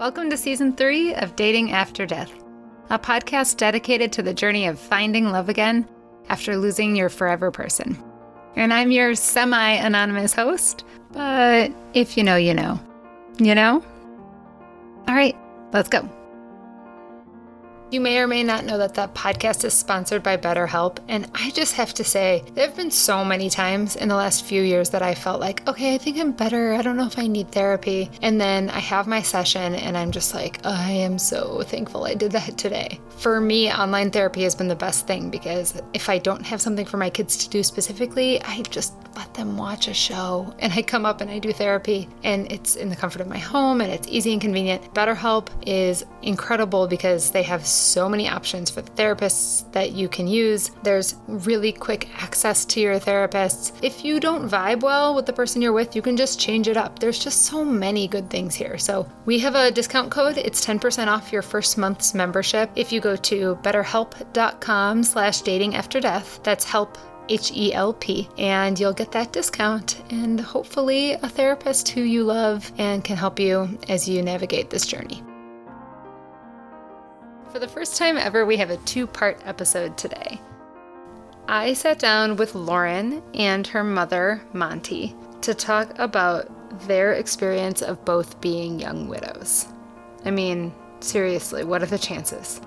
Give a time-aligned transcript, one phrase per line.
[0.00, 2.32] Welcome to season three of Dating After Death,
[2.88, 5.86] a podcast dedicated to the journey of finding love again
[6.30, 8.02] after losing your forever person.
[8.56, 12.80] And I'm your semi anonymous host, but if you know, you know.
[13.38, 13.84] You know?
[15.06, 15.36] All right,
[15.74, 16.08] let's go.
[17.90, 20.98] You may or may not know that that podcast is sponsored by BetterHelp.
[21.08, 24.44] And I just have to say, there have been so many times in the last
[24.44, 26.72] few years that I felt like, okay, I think I'm better.
[26.74, 28.08] I don't know if I need therapy.
[28.22, 32.14] And then I have my session and I'm just like, I am so thankful I
[32.14, 33.00] did that today.
[33.18, 36.86] For me, online therapy has been the best thing because if I don't have something
[36.86, 40.82] for my kids to do specifically, I just let them watch a show and I
[40.82, 43.92] come up and I do therapy and it's in the comfort of my home and
[43.92, 44.94] it's easy and convenient.
[44.94, 47.66] BetterHelp is incredible because they have
[48.08, 50.70] many options for the therapists that you can use.
[50.82, 53.72] There's really quick access to your therapists.
[53.82, 56.76] If you don't vibe well with the person you're with, you can just change it
[56.76, 56.98] up.
[56.98, 58.78] There's just so many good things here.
[58.78, 60.38] So we have a discount code.
[60.38, 66.00] It's 10% off your first month's membership if you go to betterhelp.com slash dating after
[66.00, 66.40] death.
[66.42, 66.98] That's help
[67.30, 72.24] H E L P, and you'll get that discount and hopefully a therapist who you
[72.24, 75.22] love and can help you as you navigate this journey.
[77.52, 80.40] For the first time ever, we have a two part episode today.
[81.48, 86.48] I sat down with Lauren and her mother, Monti, to talk about
[86.86, 89.66] their experience of both being young widows.
[90.24, 92.60] I mean, seriously, what are the chances?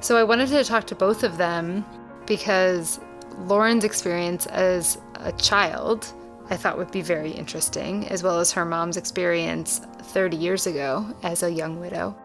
[0.00, 1.84] So I wanted to talk to both of them
[2.24, 2.98] because
[3.40, 6.10] Lauren's experience as a child
[6.48, 11.06] I thought would be very interesting, as well as her mom's experience 30 years ago
[11.22, 12.16] as a young widow.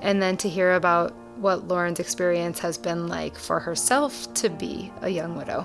[0.00, 4.92] And then to hear about what Lauren's experience has been like for herself to be
[5.02, 5.62] a young widow.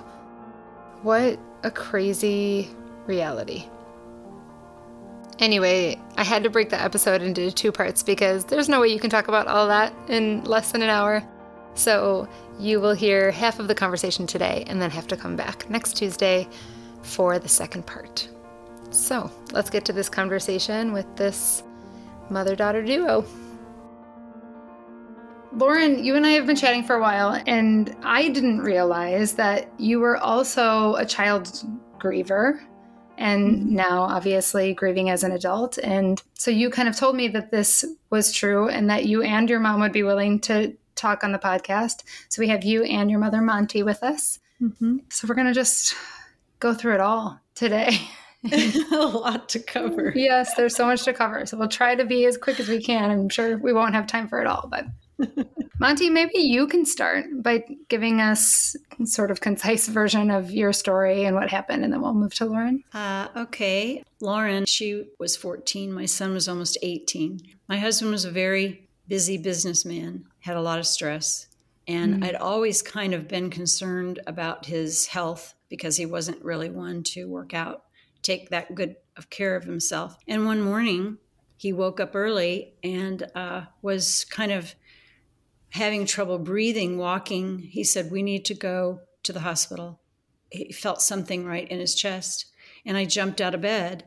[1.02, 2.68] What a crazy
[3.06, 3.66] reality.
[5.40, 9.00] Anyway, I had to break the episode into two parts because there's no way you
[9.00, 11.24] can talk about all that in less than an hour.
[11.74, 15.68] So you will hear half of the conversation today and then have to come back
[15.68, 16.48] next Tuesday
[17.02, 18.28] for the second part.
[18.90, 21.64] So let's get to this conversation with this
[22.30, 23.26] mother daughter duo.
[25.56, 29.70] Lauren, you and I have been chatting for a while, and I didn't realize that
[29.78, 31.64] you were also a child
[31.98, 32.60] griever
[33.16, 33.76] and mm-hmm.
[33.76, 35.78] now obviously grieving as an adult.
[35.78, 39.48] And so you kind of told me that this was true and that you and
[39.48, 42.02] your mom would be willing to talk on the podcast.
[42.28, 44.40] So we have you and your mother, Monti, with us.
[44.60, 44.98] Mm-hmm.
[45.10, 45.94] So we're going to just
[46.58, 47.98] go through it all today.
[48.92, 50.12] a lot to cover.
[50.14, 51.46] Yes, there's so much to cover.
[51.46, 53.10] So we'll try to be as quick as we can.
[53.10, 54.84] I'm sure we won't have time for it all, but
[55.78, 61.24] Monti, maybe you can start by giving us sort of concise version of your story
[61.24, 62.82] and what happened, and then we'll move to Lauren.
[62.92, 64.02] Uh, okay.
[64.20, 65.92] Lauren, she was 14.
[65.92, 67.40] My son was almost 18.
[67.68, 71.48] My husband was a very busy businessman, had a lot of stress.
[71.86, 72.26] And mm.
[72.26, 77.28] I'd always kind of been concerned about his health because he wasn't really one to
[77.28, 77.84] work out,
[78.22, 80.16] take that good of care of himself.
[80.26, 81.18] And one morning,
[81.56, 84.74] he woke up early and uh, was kind of
[85.74, 87.58] having trouble breathing, walking.
[87.58, 90.00] He said, We need to go to the hospital.
[90.50, 92.46] He felt something right in his chest.
[92.86, 94.04] And I jumped out of bed.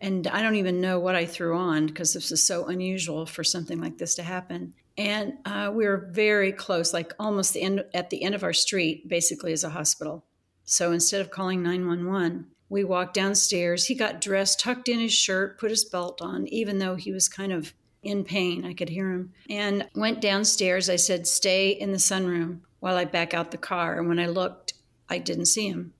[0.00, 3.44] And I don't even know what I threw on because this is so unusual for
[3.44, 4.74] something like this to happen.
[4.98, 8.52] And uh, we were very close, like almost the end, at the end of our
[8.52, 10.24] street, basically, is a hospital.
[10.64, 13.86] So instead of calling 911, we walked downstairs.
[13.86, 17.28] He got dressed, tucked in his shirt, put his belt on, even though he was
[17.28, 17.72] kind of
[18.02, 18.64] in pain.
[18.64, 19.32] I could hear him.
[19.50, 20.88] And went downstairs.
[20.88, 23.98] I said, Stay in the sunroom while I back out the car.
[23.98, 24.74] And when I looked,
[25.08, 25.92] I didn't see him.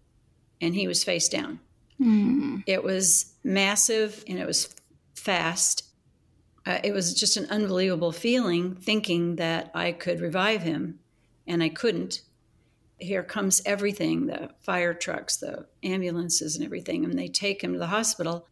[0.60, 1.60] And he was face down.
[2.00, 2.62] Mm.
[2.66, 4.74] It was massive and it was
[5.14, 5.86] fast.
[6.66, 10.98] Uh, it was just an unbelievable feeling thinking that I could revive him,
[11.46, 12.22] and I couldn't.
[12.98, 17.78] Here comes everything the fire trucks, the ambulances, and everything, and they take him to
[17.78, 18.48] the hospital.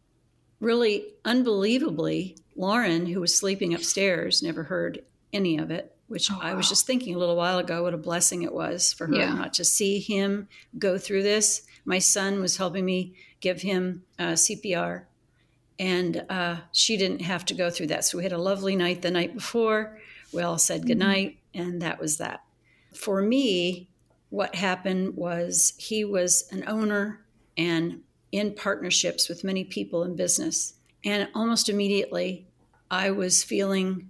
[0.59, 5.03] Really unbelievably, Lauren, who was sleeping upstairs, never heard
[5.33, 6.41] any of it, which oh, wow.
[6.41, 9.15] I was just thinking a little while ago what a blessing it was for her
[9.15, 9.33] yeah.
[9.33, 10.47] not to see him
[10.79, 11.63] go through this.
[11.83, 15.03] My son was helping me give him uh, CPR,
[15.77, 18.05] and uh, she didn't have to go through that.
[18.05, 19.99] So we had a lovely night the night before.
[20.31, 20.87] We all said mm-hmm.
[20.87, 22.43] goodnight, and that was that.
[22.93, 23.89] For me,
[24.29, 27.25] what happened was he was an owner
[27.57, 28.01] and
[28.35, 30.73] in partnerships with many people in business.
[31.03, 32.47] And almost immediately,
[32.89, 34.09] I was feeling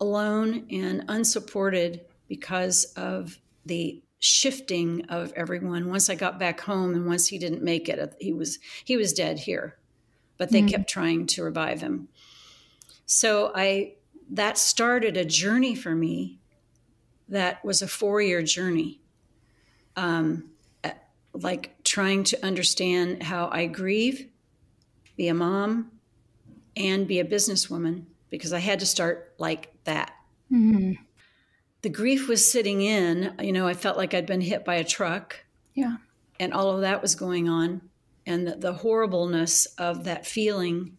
[0.00, 7.06] alone and unsupported because of the shifting of everyone once i got back home and
[7.06, 9.78] once he didn't make it he was he was dead here
[10.36, 12.06] but they mm kept trying to revive him
[13.06, 13.94] so i
[14.30, 16.38] that started a journey for me
[17.30, 19.00] that was a four year journey.
[19.96, 20.50] Um,
[21.32, 24.28] like trying to understand how I grieve,
[25.16, 25.90] be a mom,
[26.76, 30.12] and be a businesswoman because I had to start like that.
[30.50, 31.02] Mm-hmm.
[31.82, 34.84] The grief was sitting in, you know, I felt like I'd been hit by a
[34.84, 35.44] truck.
[35.74, 35.96] Yeah.
[36.38, 37.82] And all of that was going on,
[38.26, 40.96] and the, the horribleness of that feeling.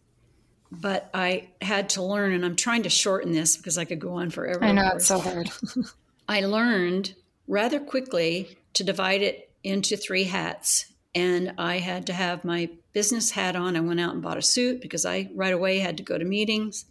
[0.70, 4.14] But I had to learn, and I'm trying to shorten this because I could go
[4.14, 4.64] on forever.
[4.64, 5.50] I know, it's so hard.
[6.28, 7.14] I learned
[7.46, 10.86] rather quickly to divide it into three hats.
[11.14, 13.76] And I had to have my business hat on.
[13.76, 16.24] I went out and bought a suit because I right away had to go to
[16.24, 16.86] meetings.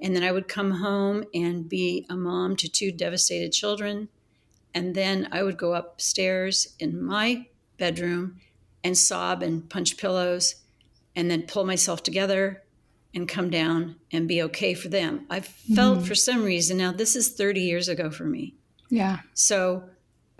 [0.00, 4.08] And then I would come home and be a mom to two devastated children.
[4.74, 7.46] And then I would go upstairs in my
[7.76, 8.40] bedroom
[8.82, 10.56] and sob and punch pillows
[11.14, 12.62] and then pull myself together
[13.14, 15.26] and come down and be okay for them.
[15.28, 16.06] I felt mm-hmm.
[16.06, 18.54] for some reason, now this is 30 years ago for me.
[18.88, 19.20] Yeah.
[19.34, 19.84] So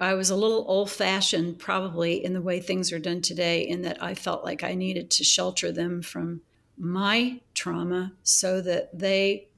[0.00, 3.82] I was a little old fashioned, probably, in the way things are done today, in
[3.82, 6.40] that I felt like I needed to shelter them from
[6.78, 9.48] my trauma so that they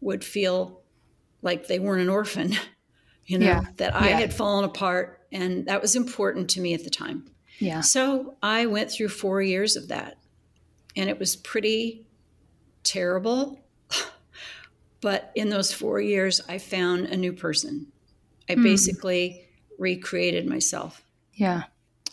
[0.00, 0.82] would feel
[1.42, 2.54] like they weren't an orphan,
[3.26, 3.64] you know, yeah.
[3.76, 4.20] that I yeah.
[4.20, 5.26] had fallen apart.
[5.32, 7.30] And that was important to me at the time.
[7.58, 7.80] Yeah.
[7.80, 10.18] So I went through four years of that.
[10.96, 12.06] And it was pretty
[12.82, 13.60] terrible.
[15.00, 17.88] but in those four years, I found a new person.
[18.48, 18.62] I mm.
[18.62, 19.47] basically
[19.78, 21.02] recreated myself.
[21.34, 21.64] Yeah.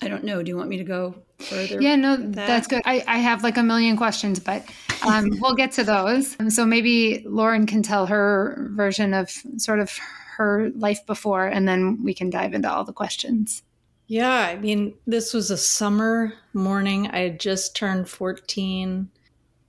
[0.01, 0.43] I don't know.
[0.43, 1.81] Do you want me to go further?
[1.81, 2.47] Yeah, no, that?
[2.47, 2.81] that's good.
[2.85, 4.69] I, I have like a million questions, but
[5.05, 6.35] um, we'll get to those.
[6.53, 9.91] So maybe Lauren can tell her version of sort of
[10.37, 13.63] her life before, and then we can dive into all the questions.
[14.07, 17.07] Yeah, I mean, this was a summer morning.
[17.07, 19.09] I had just turned 14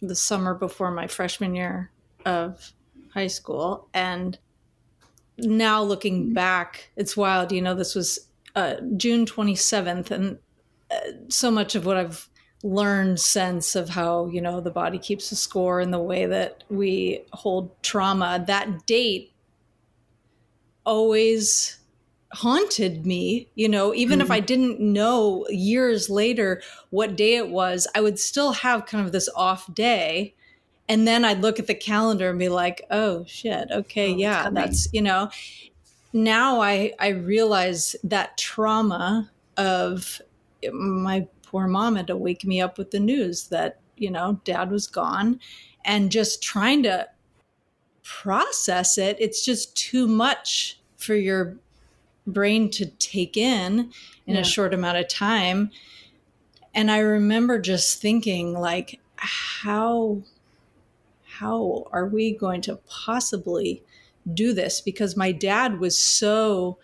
[0.03, 1.91] the summer before my freshman year
[2.27, 2.73] of
[3.15, 3.89] high school.
[3.95, 4.39] And
[5.39, 7.53] now looking back, it's wild.
[7.53, 10.39] You know, this was uh, June 27th, and
[10.91, 10.99] uh,
[11.29, 12.29] so much of what I've
[12.63, 16.65] learned sense of how you know the body keeps a score and the way that
[16.69, 19.33] we hold trauma that date
[20.85, 21.79] always
[22.33, 24.27] haunted me you know even mm-hmm.
[24.27, 26.61] if i didn't know years later
[26.91, 30.35] what day it was i would still have kind of this off day
[30.89, 34.51] and then I'd look at the calendar and be like, "Oh shit, okay, oh, yeah,
[34.51, 35.31] that's you know."
[36.13, 40.21] Now I I realize that trauma of
[40.73, 44.71] my poor mom had to wake me up with the news that you know dad
[44.71, 45.41] was gone,
[45.85, 47.09] and just trying to
[48.03, 49.17] process it.
[49.19, 51.57] It's just too much for your
[52.27, 53.93] brain to take in
[54.27, 54.41] in yeah.
[54.41, 55.71] a short amount of time.
[56.75, 60.23] And I remember just thinking like how
[61.39, 63.83] how are we going to possibly
[64.33, 64.81] do this?
[64.81, 66.79] Because my dad was so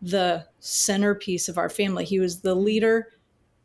[0.00, 2.04] the centerpiece of our family.
[2.04, 3.08] He was the leader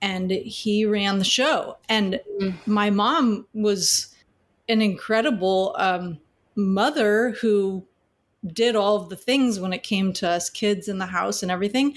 [0.01, 1.77] and he ran the show.
[1.87, 2.71] And mm-hmm.
[2.71, 4.13] my mom was
[4.67, 6.19] an incredible um,
[6.55, 7.85] mother who
[8.45, 11.51] did all of the things when it came to us kids in the house and
[11.51, 11.95] everything.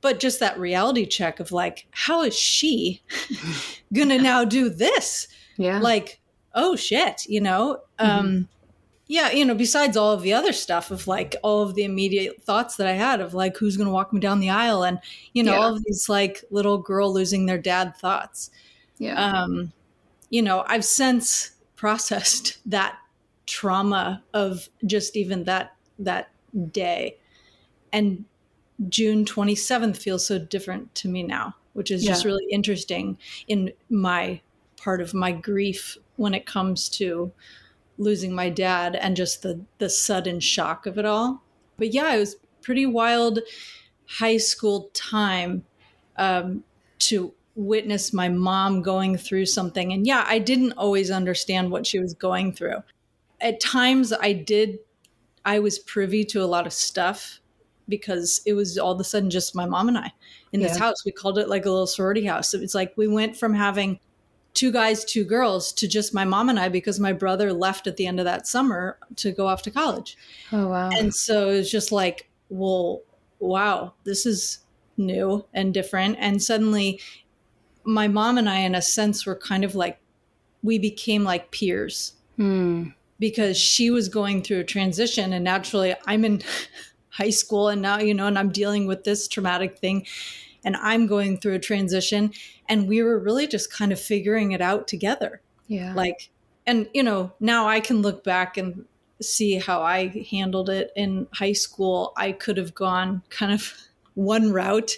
[0.00, 3.02] But just that reality check of like, how is she
[3.92, 5.28] gonna now do this?
[5.56, 5.78] Yeah.
[5.78, 6.19] Like,
[6.54, 7.82] oh shit, you know?
[7.98, 8.18] Mm-hmm.
[8.18, 8.48] Um,
[9.06, 12.40] yeah, you know, besides all of the other stuff of like all of the immediate
[12.42, 15.00] thoughts that I had of like who's going to walk me down the aisle and,
[15.32, 15.58] you know, yeah.
[15.58, 18.52] all of these like little girl losing their dad thoughts.
[18.98, 19.20] Yeah.
[19.20, 19.72] Um,
[20.28, 22.98] you know, I've since processed that
[23.46, 26.30] trauma of just even that that
[26.70, 27.16] day.
[27.92, 28.26] And
[28.88, 32.12] June 27th feels so different to me now, which is yeah.
[32.12, 34.40] just really interesting in my
[34.76, 37.32] part of my grief when it comes to
[37.96, 41.42] losing my dad and just the the sudden shock of it all.
[41.78, 43.40] But yeah, it was pretty wild
[44.06, 45.64] high school time
[46.16, 46.62] um,
[46.98, 49.92] to witness my mom going through something.
[49.94, 52.82] And yeah, I didn't always understand what she was going through.
[53.40, 54.78] At times, I did.
[55.46, 57.40] I was privy to a lot of stuff
[57.88, 60.12] because it was all of a sudden just my mom and I
[60.52, 60.68] in yeah.
[60.68, 61.02] this house.
[61.06, 62.52] We called it like a little sorority house.
[62.52, 64.00] It's like we went from having
[64.54, 67.96] two guys, two girls to just my mom and I because my brother left at
[67.96, 70.16] the end of that summer to go off to college.
[70.52, 70.90] Oh, wow.
[70.90, 73.02] And so it was just like, well,
[73.38, 74.58] wow, this is
[74.96, 76.16] new and different.
[76.18, 77.00] And suddenly
[77.84, 79.98] my mom and I, in a sense, were kind of like,
[80.62, 82.88] we became like peers hmm.
[83.18, 85.32] because she was going through a transition.
[85.32, 86.42] And naturally, I'm in
[87.08, 90.06] high school and now, you know, and I'm dealing with this traumatic thing
[90.64, 92.32] and I'm going through a transition.
[92.68, 95.40] And we were really just kind of figuring it out together.
[95.66, 95.94] Yeah.
[95.94, 96.30] Like,
[96.66, 98.84] and you know, now I can look back and
[99.22, 103.74] see how I handled it in high school, I could have gone kind of
[104.14, 104.92] one route.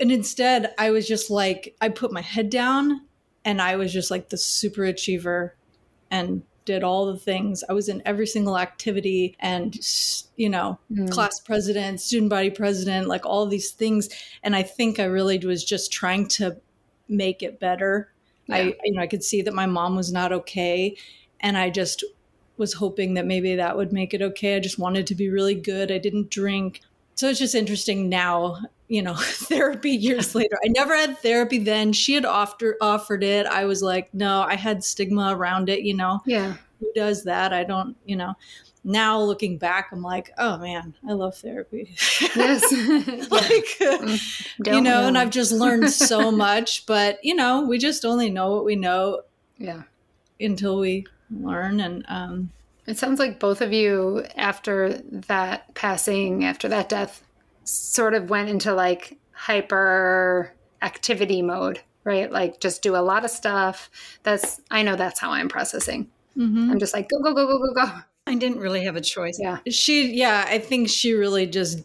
[0.00, 3.02] And instead, I was just like, I put my head down
[3.44, 5.56] and I was just like the super achiever
[6.10, 7.64] and did all the things.
[7.68, 9.76] I was in every single activity and,
[10.36, 11.10] you know, mm.
[11.10, 14.08] class president, student body president, like all these things.
[14.42, 16.56] And I think I really was just trying to
[17.08, 18.12] make it better.
[18.46, 18.56] Yeah.
[18.56, 20.96] I, you know, I could see that my mom was not okay.
[21.40, 22.04] And I just
[22.56, 24.56] was hoping that maybe that would make it okay.
[24.56, 25.90] I just wanted to be really good.
[25.90, 26.80] I didn't drink.
[27.22, 30.58] So it's just interesting now, you know, therapy years later.
[30.64, 31.92] I never had therapy then.
[31.92, 33.46] She had offered offered it.
[33.46, 36.20] I was like, no, I had stigma around it, you know.
[36.26, 36.56] Yeah.
[36.80, 37.52] Who does that?
[37.52, 38.34] I don't, you know.
[38.82, 41.94] Now looking back, I'm like, oh man, I love therapy.
[42.34, 42.60] Yes.
[43.30, 47.78] like, mm, you know, know, and I've just learned so much, but you know, we
[47.78, 49.20] just only know what we know.
[49.58, 49.82] Yeah.
[50.40, 52.50] Until we learn and um
[52.92, 57.24] it sounds like both of you, after that passing, after that death,
[57.64, 62.30] sort of went into like hyper activity mode, right?
[62.30, 63.88] Like just do a lot of stuff.
[64.24, 66.10] That's, I know that's how I'm processing.
[66.36, 66.70] Mm-hmm.
[66.70, 67.92] I'm just like, go, go, go, go, go, go.
[68.26, 69.38] I didn't really have a choice.
[69.40, 69.60] Yeah.
[69.70, 71.82] She, yeah, I think she really just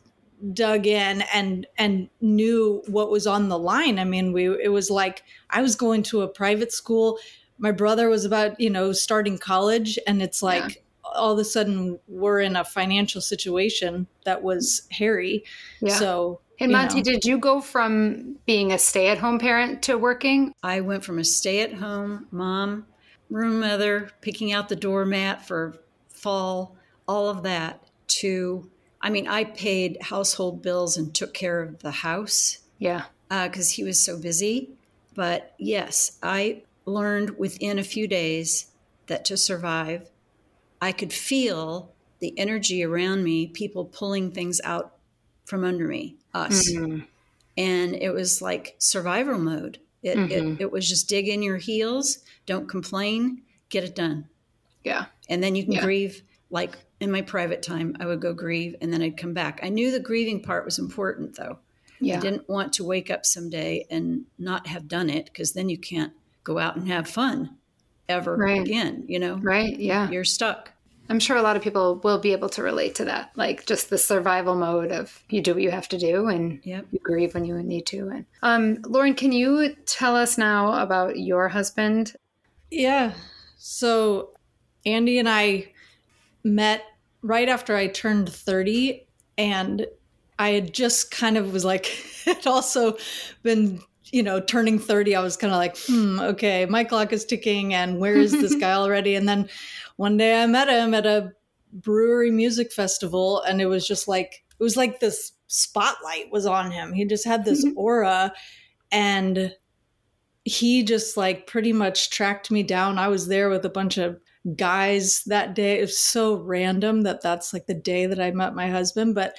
[0.52, 3.98] dug in and and knew what was on the line.
[3.98, 7.18] I mean, we it was like I was going to a private school.
[7.58, 10.84] My brother was about, you know, starting college and it's like
[11.16, 15.44] all of a sudden we're in a financial situation that was hairy.
[15.82, 15.94] Yeah.
[15.96, 17.04] So, hey, Monti, know.
[17.04, 20.54] did you go from being a stay at home parent to working?
[20.64, 22.86] I went from a stay at home mom,
[23.30, 25.78] room mother, picking out the doormat for
[26.10, 26.76] fall,
[27.08, 28.70] all of that, to,
[29.02, 32.60] I mean, I paid household bills and took care of the house.
[32.80, 33.04] Yeah.
[33.30, 34.72] Because uh, he was so busy.
[35.16, 38.72] But yes, I learned within a few days
[39.08, 40.10] that to survive,
[40.82, 44.96] I could feel the energy around me, people pulling things out
[45.46, 46.72] from under me, us.
[46.72, 47.00] Mm-hmm.
[47.58, 49.80] And it was like survival mode.
[50.04, 50.54] It, mm-hmm.
[50.54, 54.30] it, it was just dig in your heels, don't complain, get it done.
[54.84, 55.06] Yeah.
[55.28, 55.84] And then you can yeah.
[55.84, 56.24] grieve.
[56.50, 59.60] Like in my private time, I would go grieve and then I'd come back.
[59.62, 61.60] I knew the grieving part was important though.
[62.00, 62.18] Yeah.
[62.18, 65.78] I didn't want to wake up someday and not have done it because then you
[65.78, 67.58] can't go out and have fun
[68.10, 68.62] ever right.
[68.62, 69.36] again, you know?
[69.36, 69.78] Right.
[69.78, 70.10] Yeah.
[70.10, 70.72] You're stuck.
[71.10, 73.32] I'm sure a lot of people will be able to relate to that.
[73.36, 76.86] Like just the survival mode of you do what you have to do and yep.
[76.92, 78.10] you grieve when you need to.
[78.10, 82.16] And um, Lauren, can you tell us now about your husband?
[82.70, 83.14] Yeah.
[83.58, 84.32] So
[84.86, 85.72] Andy and I
[86.44, 86.84] met
[87.22, 89.88] right after I turned 30 and
[90.40, 91.86] I had just kind of was like,
[92.26, 92.98] had also
[93.44, 97.26] been you know, turning 30, I was kind of like, hmm, okay, my clock is
[97.26, 99.16] ticking and where is this guy already?
[99.16, 99.50] And then
[99.98, 101.32] one day I met him at a
[101.74, 106.72] brewery music festival and it was just like, it was like this spotlight was on
[106.72, 106.94] him.
[106.94, 108.34] He just had this aura
[108.92, 109.54] and
[110.44, 112.98] he just like pretty much tracked me down.
[112.98, 114.20] I was there with a bunch of
[114.56, 115.80] guys that day.
[115.80, 119.36] It was so random that that's like the day that I met my husband, but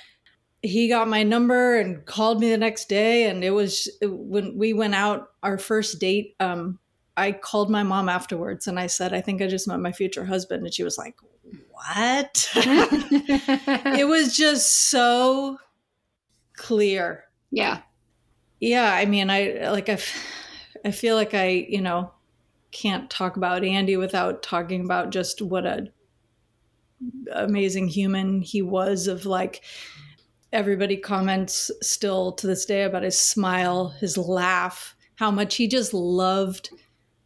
[0.63, 4.73] he got my number and called me the next day and it was when we
[4.73, 6.79] went out our first date um,
[7.17, 10.25] i called my mom afterwards and i said i think i just met my future
[10.25, 11.15] husband and she was like
[11.71, 12.51] what?
[12.55, 15.59] It was just so
[16.55, 17.25] clear.
[17.51, 17.83] Yeah.
[18.61, 19.99] Yeah i mean i like i
[20.85, 22.11] i feel like i you know
[22.73, 25.87] can't talk about andy without talking about just what a
[27.33, 29.63] amazing human he was of like
[30.53, 35.93] everybody comments still to this day about his smile, his laugh, how much he just
[35.93, 36.71] loved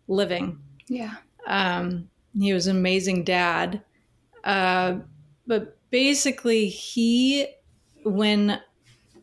[0.08, 0.58] living.
[0.88, 1.14] Yeah.
[1.46, 3.82] Um, he was an amazing dad.
[4.44, 4.96] Uh,
[5.46, 7.46] but basically, he,
[8.04, 8.60] when,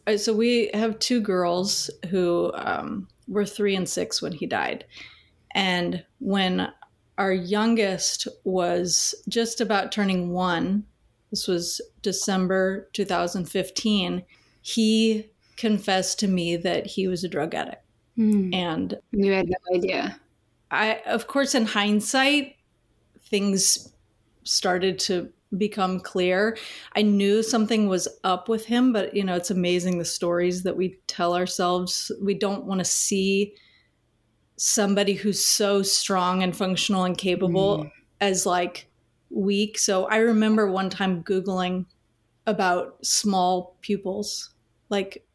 [0.08, 4.86] uh, so we have two girls who um, were three and six when he died.
[5.56, 6.72] And when
[7.18, 10.86] our youngest was just about turning one,
[11.32, 14.24] this was December 2015,
[14.62, 17.84] he confessed to me that he was a drug addict.
[18.18, 18.54] Mm.
[18.54, 20.20] And you had no idea.
[20.72, 22.56] I, of course, in hindsight,
[23.20, 23.94] things
[24.44, 26.58] started to become clear.
[26.96, 30.78] I knew something was up with him, but you know, it's amazing the stories that
[30.78, 32.12] we tell ourselves.
[32.22, 33.56] We don't want to see
[34.58, 37.92] somebody who's so strong and functional and capable mm.
[38.20, 38.89] as like
[39.30, 39.78] weak.
[39.78, 41.86] So I remember one time Googling
[42.48, 44.54] about small pupils.
[44.90, 45.26] Like,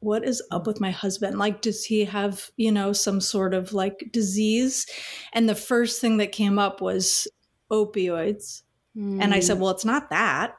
[0.00, 1.38] what is up with my husband?
[1.38, 4.86] Like, does he have, you know, some sort of like disease?
[5.32, 7.26] And the first thing that came up was
[7.70, 8.62] opioids.
[8.96, 9.22] Mm.
[9.22, 10.54] And I said, Well, it's not that.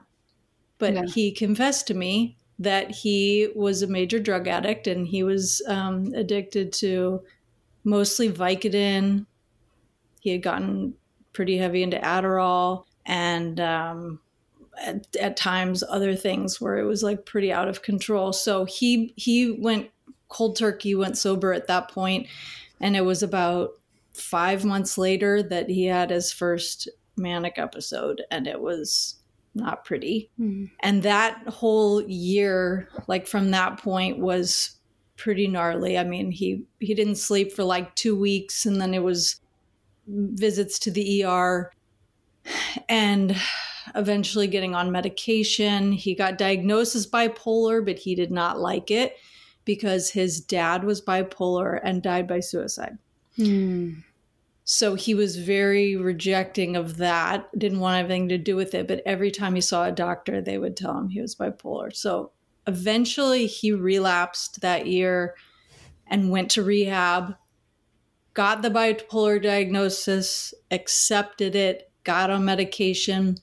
[0.77, 1.05] But yeah.
[1.05, 6.13] he confessed to me that he was a major drug addict and he was um,
[6.13, 7.21] addicted to
[7.83, 9.25] mostly Vicodin.
[10.19, 10.95] He had gotten
[11.39, 14.19] pretty heavy into Adderall and um,
[14.77, 18.33] at, at, times other things where it was like pretty out of control.
[18.33, 19.89] So he he went
[20.27, 22.27] cold turkey, went sober at that point,
[22.81, 23.69] and it was about
[24.11, 29.15] five months later that he had his first manic episode, and it was
[29.55, 30.29] not pretty.
[30.37, 30.65] Mm-hmm.
[30.81, 34.71] And that whole year, like from that point, was
[35.15, 35.97] pretty gnarly.
[35.97, 39.38] I mean, he he didn't sleep for like two weeks, and then it was
[40.09, 41.71] visits to the ER,
[42.87, 43.35] and
[43.95, 45.91] eventually getting on medication.
[45.91, 49.15] He got diagnosed as bipolar, but he did not like it
[49.65, 52.97] because his dad was bipolar and died by suicide.
[53.35, 53.93] Hmm.
[54.63, 58.87] So he was very rejecting of that, didn't want anything to do with it.
[58.87, 61.95] But every time he saw a doctor, they would tell him he was bipolar.
[61.95, 62.31] So
[62.67, 65.33] eventually he relapsed that year
[66.05, 67.35] and went to rehab,
[68.33, 73.37] got the bipolar diagnosis, accepted it, got on medication.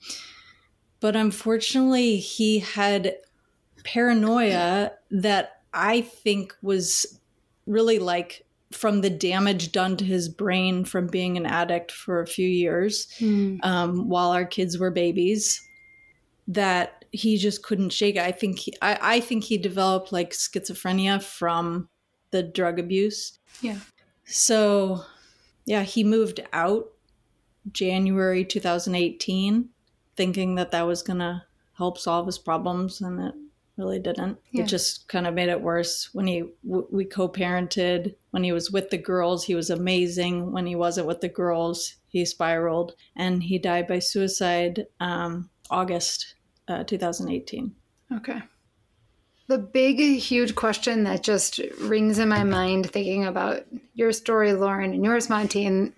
[1.01, 3.17] But unfortunately, he had
[3.85, 7.21] paranoia that I think was
[7.67, 12.27] really like from the damage done to his brain from being an addict for a
[12.27, 13.65] few years mm.
[13.65, 15.61] um, while our kids were babies
[16.49, 18.23] that he just couldn't shake it.
[18.23, 21.89] I think he, I, I think he developed like schizophrenia from
[22.31, 23.39] the drug abuse.
[23.61, 23.79] Yeah.
[24.27, 25.05] So,
[25.65, 26.89] yeah, he moved out
[27.73, 29.69] January 2018,
[30.17, 33.35] thinking that that was gonna help solve his problems, and it
[33.77, 34.39] really didn't.
[34.51, 34.65] Yeah.
[34.65, 36.13] It just kind of made it worse.
[36.13, 40.53] When he w- we co-parented, when he was with the girls, he was amazing.
[40.53, 46.35] When he wasn't with the girls, he spiraled, and he died by suicide um, August
[46.69, 47.75] uh, 2018.
[48.13, 48.43] Okay.
[49.49, 54.93] The big, huge question that just rings in my mind thinking about your story, Lauren,
[54.93, 55.93] and yours, Monti, and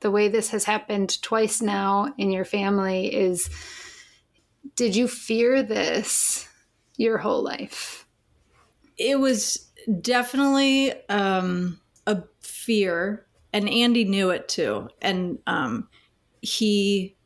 [0.00, 3.48] the way this has happened twice now in your family is
[4.74, 6.48] did you fear this
[6.96, 8.06] your whole life?
[8.96, 14.88] It was definitely um, a fear, and Andy knew it too.
[15.00, 15.88] And um,
[16.40, 17.16] he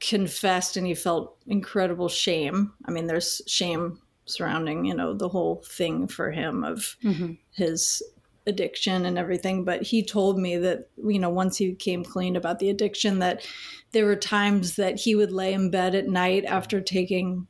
[0.00, 2.72] confessed and he felt incredible shame.
[2.84, 7.32] I mean, there's shame surrounding, you know, the whole thing for him of mm-hmm.
[7.52, 8.02] his
[8.46, 9.64] addiction and everything.
[9.64, 13.46] But he told me that, you know, once he came clean about the addiction, that
[13.92, 17.46] there were times that he would lay in bed at night after taking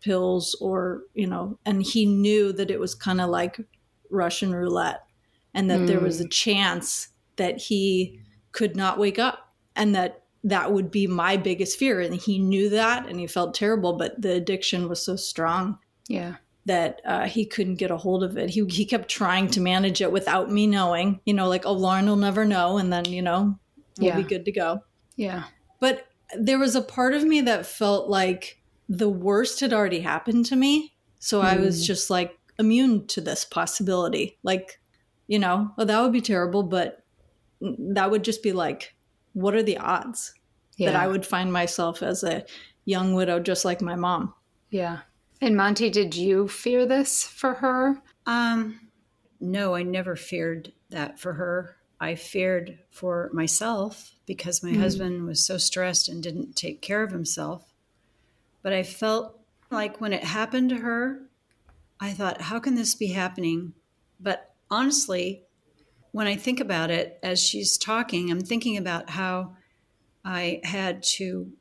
[0.00, 3.58] pills or, you know, and he knew that it was kind of like
[4.10, 5.02] Russian roulette
[5.54, 5.86] and that mm.
[5.86, 6.30] there was a mm.
[6.30, 8.20] chance that he
[8.52, 12.68] could not wake up and that that would be my biggest fear and he knew
[12.68, 17.46] that and he felt terrible but the addiction was so strong yeah that uh, he
[17.46, 20.66] couldn't get a hold of it he, he kept trying to manage it without me
[20.66, 23.58] knowing you know like oh lauren will never know and then you know
[23.98, 24.16] we'll yeah.
[24.16, 24.80] be good to go
[25.16, 25.44] yeah
[25.80, 30.44] but there was a part of me that felt like the worst had already happened
[30.44, 31.44] to me so mm.
[31.44, 31.86] i was hmm.
[31.86, 34.80] just like immune to this possibility like
[35.26, 37.04] you know well that would be terrible but
[37.60, 38.94] that would just be like
[39.36, 40.32] what are the odds
[40.76, 40.90] yeah.
[40.90, 42.44] that I would find myself as a
[42.86, 44.32] young widow just like my mom?
[44.70, 45.00] Yeah.
[45.40, 48.02] And Monti, did you fear this for her?
[48.26, 48.80] Um,
[49.40, 51.76] no, I never feared that for her.
[52.00, 57.02] I feared for myself because my mm husband was so stressed and didn't take care
[57.02, 57.72] of himself.
[58.62, 59.38] But I felt
[59.70, 61.22] like when it happened to her,
[62.00, 63.72] I thought, how can this be happening?
[64.20, 65.44] But honestly,
[66.12, 69.56] when I think about it as she's talking, I'm thinking about how
[70.24, 71.52] I had to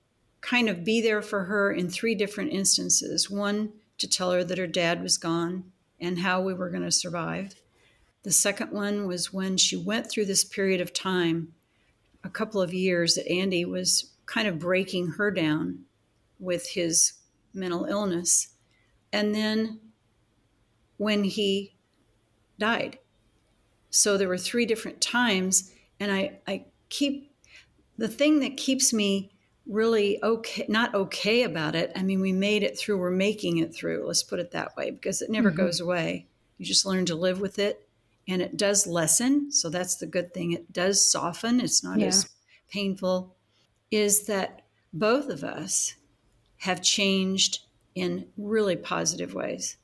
[0.46, 3.32] kind of be there for her in three different instances.
[3.32, 6.92] One, to tell her that her dad was gone and how we were going to
[6.92, 7.56] survive.
[8.22, 11.54] The second one was when she went through this period of time,
[12.24, 15.86] a couple of years, that Andy was kind of breaking her down
[16.40, 17.14] with his
[17.52, 18.50] mental illness.
[19.12, 19.80] And then
[20.98, 21.74] when he
[22.60, 23.00] died.
[23.90, 27.32] So there were three different times, and I, I keep
[27.98, 29.32] the thing that keeps me
[29.68, 31.92] really okay, not okay about it.
[31.96, 34.92] I mean, we made it through, we're making it through, let's put it that way,
[34.92, 35.64] because it never mm-hmm.
[35.66, 36.28] goes away.
[36.58, 37.88] You just learn to live with it,
[38.28, 39.52] and it does lessen.
[39.52, 40.52] So that's the good thing.
[40.52, 42.08] It does soften, it's not yeah.
[42.08, 42.30] as
[42.70, 43.36] painful.
[43.92, 44.62] Is that
[44.94, 45.96] both of us
[46.58, 47.60] have changed
[47.96, 49.78] in really positive ways.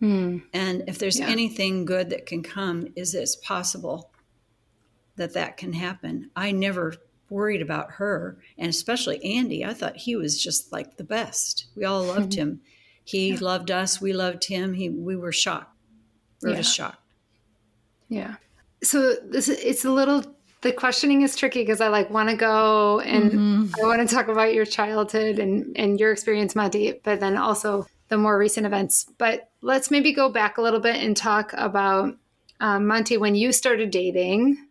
[0.00, 0.42] Mm.
[0.52, 1.26] And if there's yeah.
[1.26, 4.10] anything good that can come, is it's possible
[5.16, 6.30] that that can happen.
[6.36, 6.94] I never
[7.28, 9.64] worried about her and especially Andy.
[9.64, 11.66] I thought he was just like the best.
[11.74, 12.60] We all loved him.
[13.04, 13.38] He yeah.
[13.40, 14.00] loved us.
[14.00, 14.74] We loved him.
[14.74, 15.76] He, we were shocked.
[16.42, 16.60] We were yeah.
[16.60, 17.00] just shocked.
[18.08, 18.36] Yeah.
[18.82, 20.22] So this it's a little
[20.62, 23.80] the questioning is tricky because I like want to go and mm-hmm.
[23.80, 27.86] I want to talk about your childhood and and your experience, Monti, but then also
[28.08, 29.06] the more recent events.
[29.18, 32.14] But let's maybe go back a little bit and talk about
[32.60, 34.65] um, Monti when you started dating.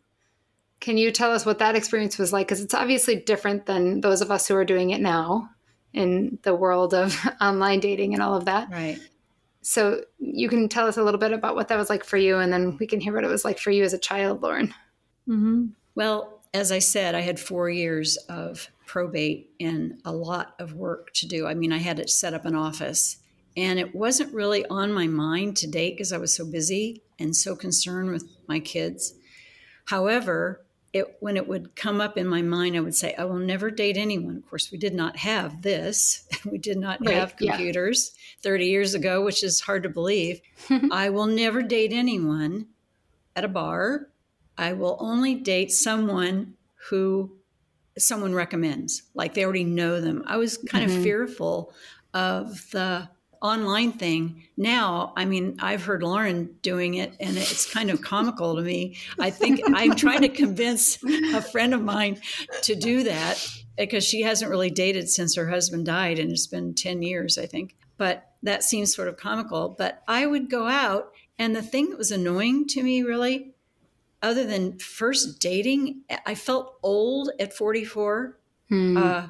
[0.85, 2.45] Can you tell us what that experience was like?
[2.45, 5.49] Because it's obviously different than those of us who are doing it now
[5.95, 8.69] in the world of online dating and all of that.
[8.69, 8.99] Right.
[9.63, 12.37] So you can tell us a little bit about what that was like for you,
[12.37, 14.75] and then we can hear what it was like for you as a child, Lauren.
[15.27, 15.69] Mm-hmm.
[15.95, 21.11] Well, as I said, I had four years of probate and a lot of work
[21.13, 21.47] to do.
[21.47, 23.17] I mean, I had to set up an office,
[23.57, 27.35] and it wasn't really on my mind to date because I was so busy and
[27.35, 29.15] so concerned with my kids.
[29.85, 30.64] However,
[30.95, 33.69] it, when it would come up in my mind, I would say, I will never
[33.69, 34.37] date anyone.
[34.37, 36.25] Of course, we did not have this.
[36.49, 38.49] we did not right, have computers yeah.
[38.49, 40.39] 30 years ago, which is hard to believe.
[40.91, 42.67] I will never date anyone
[43.35, 44.07] at a bar.
[44.57, 46.53] I will only date someone
[46.89, 47.39] who
[47.97, 50.23] someone recommends, like they already know them.
[50.25, 50.97] I was kind mm-hmm.
[50.97, 51.73] of fearful
[52.13, 53.09] of the
[53.45, 54.43] online thing.
[54.57, 58.97] Now i mean i've heard lauren doing it and it's kind of comical to me.
[59.19, 62.21] I think i'm trying to convince a friend of mine
[62.63, 63.45] to do that
[63.77, 67.45] because she hasn't really dated since her husband died and it's been 10 years i
[67.45, 67.75] think.
[67.97, 69.75] But that seems sort of comical.
[69.77, 73.53] But i would go out and the thing that was annoying to me really
[74.21, 78.37] other than first dating i felt old at 44
[78.69, 78.97] hmm.
[78.97, 79.27] uh,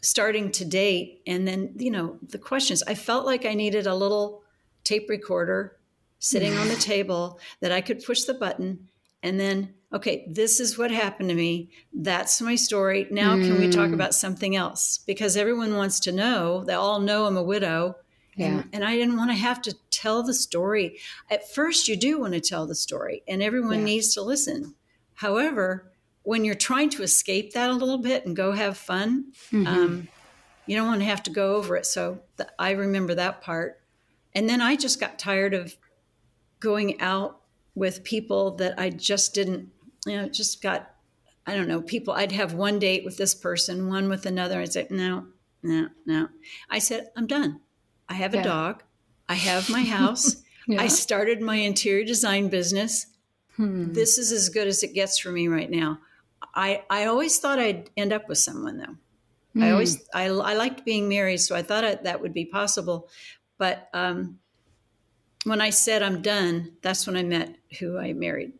[0.00, 3.94] starting to date and then you know the questions i felt like i needed a
[3.94, 4.42] little
[4.82, 5.76] tape recorder
[6.18, 8.88] sitting on the table that i could push the button
[9.22, 13.46] and then okay this is what happened to me that's my story now mm.
[13.46, 13.94] can we talk mm.
[13.94, 17.94] about something else because everyone wants to know they all know i'm a widow
[18.36, 18.46] yeah.
[18.46, 20.98] and, and i didn't want to have to tell the story
[21.30, 23.84] at first you do want to tell the story and everyone yeah.
[23.84, 24.74] needs to listen
[25.14, 25.89] however
[26.30, 29.66] when you're trying to escape that a little bit and go have fun, mm-hmm.
[29.66, 30.08] um,
[30.64, 31.84] you don't want to have to go over it.
[31.84, 33.80] So the, I remember that part.
[34.32, 35.76] And then I just got tired of
[36.60, 37.40] going out
[37.74, 39.70] with people that I just didn't,
[40.06, 40.94] you know, just got,
[41.48, 42.14] I don't know, people.
[42.14, 44.60] I'd have one date with this person, one with another.
[44.60, 45.26] I'd say, no,
[45.64, 46.28] no, no.
[46.70, 47.58] I said, I'm done.
[48.08, 48.42] I have yeah.
[48.42, 48.84] a dog.
[49.28, 50.36] I have my house.
[50.68, 50.80] yeah.
[50.80, 53.06] I started my interior design business.
[53.56, 53.94] Hmm.
[53.94, 55.98] This is as good as it gets for me right now.
[56.54, 58.96] I, I always thought I'd end up with someone though.
[59.56, 59.62] Mm.
[59.62, 59.72] I hmm.
[59.72, 63.08] always I, I liked being married, so I thought I, that would be possible.
[63.58, 64.38] But um,
[65.44, 68.52] when I said I'm done, that's when I met who I married.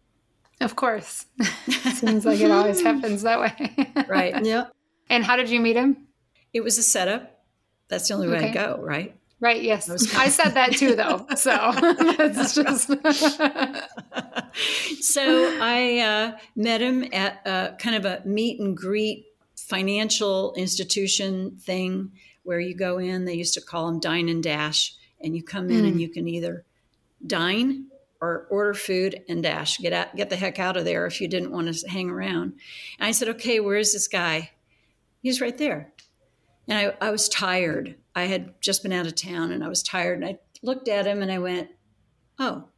[0.60, 1.26] Of course,
[1.94, 4.06] seems like it always happens that way.
[4.08, 4.44] right.
[4.44, 4.66] Yeah.
[5.08, 6.06] And how did you meet him?
[6.52, 7.42] It was a setup.
[7.88, 8.48] That's the only way okay.
[8.48, 9.16] to go, right?
[9.40, 9.62] Right.
[9.62, 11.26] Yes, I said that too, though.
[11.37, 12.88] So it's just.
[15.03, 19.24] so I uh, met him at a, kind of a meet and greet
[19.57, 23.24] financial institution thing where you go in.
[23.24, 25.85] They used to call them dine and dash, and you come in mm.
[25.85, 26.00] and hmm.
[26.00, 26.64] you can either
[27.26, 27.87] dine
[28.20, 29.79] or order food and dash.
[29.79, 32.53] Get out, get the heck out of there if you didn't want to hang around.
[32.98, 34.50] And I said, okay, where is this guy?
[35.22, 35.92] He's right there.
[36.70, 37.96] And I, I was tired.
[38.14, 40.22] I had just been out of town and I was tired.
[40.22, 41.68] And I looked at him and I went,
[42.38, 42.68] oh,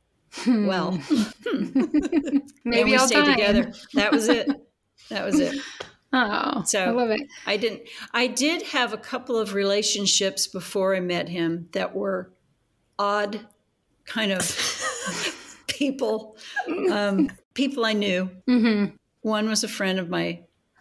[0.46, 0.92] well,
[2.64, 3.70] maybe I'll stay together.
[3.92, 4.48] That was it.
[5.11, 5.61] That was it.
[6.14, 7.22] Oh, so I love it.
[7.46, 7.88] I didn't.
[8.12, 12.31] I did have a couple of relationships before I met him that were
[12.98, 13.40] odd,
[14.05, 14.42] kind of
[15.68, 16.37] people.
[16.90, 18.28] Um, people I knew.
[18.46, 18.94] Mm-hmm.
[19.22, 20.40] One was a friend of my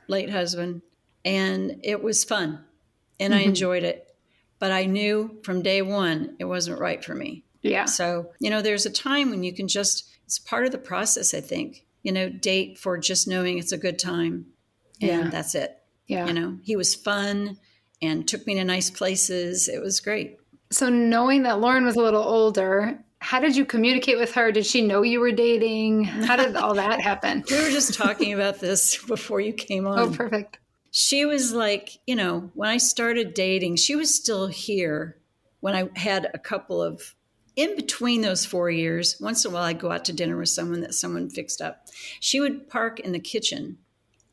[0.09, 0.81] late husband,
[1.23, 2.65] and it was fun
[3.21, 3.41] and mm-hmm.
[3.41, 4.07] I enjoyed it.
[4.59, 7.45] But I knew from day one it wasn't right for me.
[7.61, 7.85] Yeah.
[7.85, 11.33] So, you know, there's a time when you can just, it's part of the process,
[11.33, 14.47] I think, you know, date for just knowing it's a good time.
[14.99, 15.29] And yeah.
[15.29, 15.77] that's it.
[16.07, 16.25] Yeah.
[16.25, 17.57] You know, he was fun
[18.01, 19.69] and took me to nice places.
[19.69, 20.37] It was great.
[20.71, 24.51] So, knowing that Lauren was a little older, how did you communicate with her?
[24.51, 26.05] Did she know you were dating?
[26.05, 27.43] How did all that happen?
[27.49, 29.99] we were just talking about this before you came on.
[29.99, 30.59] Oh, perfect
[30.91, 35.17] she was like, you know, when I started dating, she was still here
[35.61, 37.15] when I had a couple of
[37.55, 39.15] in between those four years.
[39.19, 41.87] Once in a while, I'd go out to dinner with someone that someone fixed up.
[42.19, 43.77] She would park in the kitchen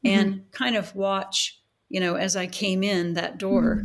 [0.05, 0.51] and mm-hmm.
[0.51, 3.85] kind of watch, you know, as I came in that door,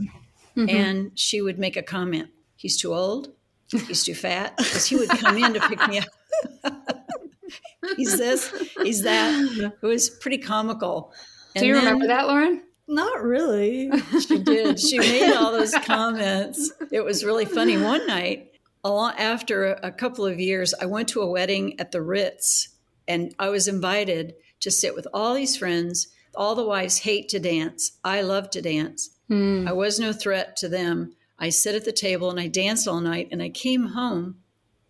[0.58, 0.70] mm-hmm.
[0.70, 2.30] and she would make a comment.
[2.56, 3.34] He's too old.
[3.68, 4.58] He's too fat.
[4.58, 6.74] Because he would come in to pick me up.
[7.98, 8.52] he's this.
[8.82, 9.74] He's that.
[9.82, 11.12] It was pretty comical
[11.56, 12.64] Do you then, remember that, Lauren?
[12.88, 13.90] Not really.
[14.28, 14.80] She did.
[14.80, 16.72] She made all those comments.
[16.92, 17.78] It was really funny.
[17.78, 18.52] One night,
[18.86, 22.70] after a couple of years, I went to a wedding at the Ritz
[23.08, 26.08] and I was invited to sit with all these friends.
[26.36, 27.94] All the wives hate to dance.
[28.04, 29.12] I love to dance.
[29.30, 29.68] Mm.
[29.68, 31.16] I was no threat to them.
[31.40, 34.38] I sit at the table and I danced all night and I came home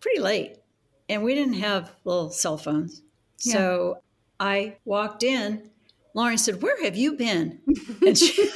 [0.00, 0.56] pretty late
[1.08, 3.02] and we didn't have little cell phones.
[3.42, 3.52] Yeah.
[3.54, 3.98] So
[4.40, 5.70] I walked in
[6.14, 7.60] Lauren said, Where have you been?
[8.06, 8.32] And she,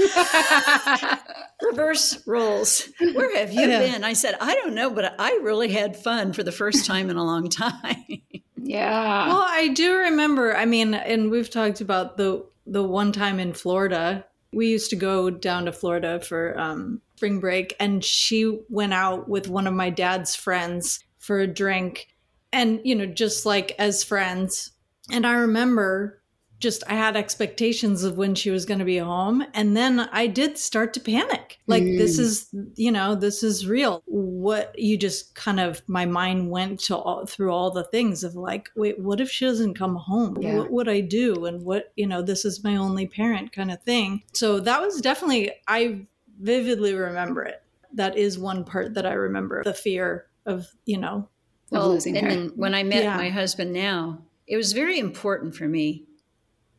[1.62, 2.88] reverse roles.
[2.98, 3.78] Where have you yeah.
[3.78, 4.04] been?
[4.04, 7.16] I said, I don't know, but I really had fun for the first time in
[7.16, 8.20] a long time.
[8.56, 9.28] yeah.
[9.28, 13.54] Well, I do remember, I mean, and we've talked about the the one time in
[13.54, 14.26] Florida.
[14.52, 19.28] We used to go down to Florida for um, spring break, and she went out
[19.28, 22.08] with one of my dad's friends for a drink.
[22.52, 24.72] And, you know, just like as friends.
[25.10, 26.20] And I remember
[26.58, 30.26] just I had expectations of when she was going to be home and then I
[30.26, 31.58] did start to panic.
[31.66, 31.96] Like mm.
[31.96, 34.02] this is, you know, this is real.
[34.06, 38.34] What you just kind of my mind went to all through all the things of
[38.34, 40.36] like, wait, what if she doesn't come home?
[40.40, 40.56] Yeah.
[40.56, 41.46] What would I do?
[41.46, 44.22] And what, you know, this is my only parent kind of thing.
[44.32, 46.06] So that was definitely I
[46.40, 47.62] vividly remember it.
[47.94, 49.62] That is one part that I remember.
[49.62, 51.28] The fear of, you know,
[51.70, 52.32] well, losing and her.
[52.32, 53.16] then when I met yeah.
[53.16, 56.07] my husband now, it was very important for me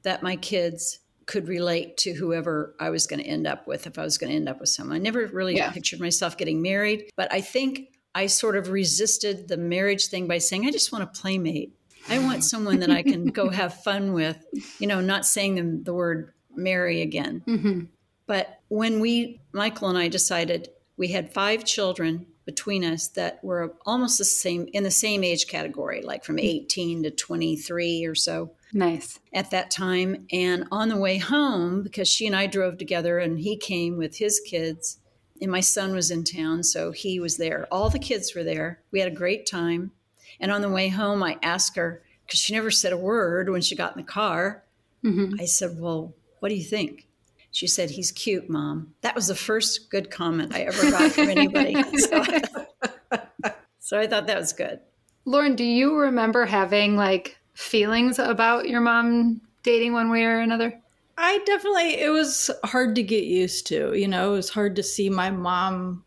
[0.03, 3.99] that my kids could relate to whoever I was going to end up with if
[3.99, 4.95] I was going to end up with someone.
[4.95, 5.71] I never really yeah.
[5.71, 10.39] pictured myself getting married, but I think I sort of resisted the marriage thing by
[10.39, 11.73] saying, I just want a playmate.
[12.09, 14.43] I want someone that I can go have fun with,
[14.79, 17.43] you know, not saying them the word marry again.
[17.45, 17.81] Mm-hmm.
[18.25, 23.75] But when we, Michael and I decided we had five children between us that were
[23.85, 28.49] almost the same in the same age category, like from 18 to 23 or so.
[28.73, 29.19] Nice.
[29.31, 30.25] At that time.
[30.31, 34.17] And on the way home, because she and I drove together and he came with
[34.17, 34.97] his kids,
[35.39, 37.67] and my son was in town, so he was there.
[37.71, 38.81] All the kids were there.
[38.89, 39.91] We had a great time.
[40.39, 43.61] And on the way home, I asked her, because she never said a word when
[43.61, 44.63] she got in the car.
[45.05, 45.35] Mm-hmm.
[45.39, 47.05] I said, Well, what do you think?
[47.51, 48.93] She said, He's cute, mom.
[49.01, 51.73] That was the first good comment I ever got from anybody.
[51.97, 54.79] so, I thought, so I thought that was good.
[55.25, 60.79] Lauren, do you remember having like feelings about your mom dating one way or another?
[61.17, 63.93] I definitely, it was hard to get used to.
[63.93, 66.05] You know, it was hard to see my mom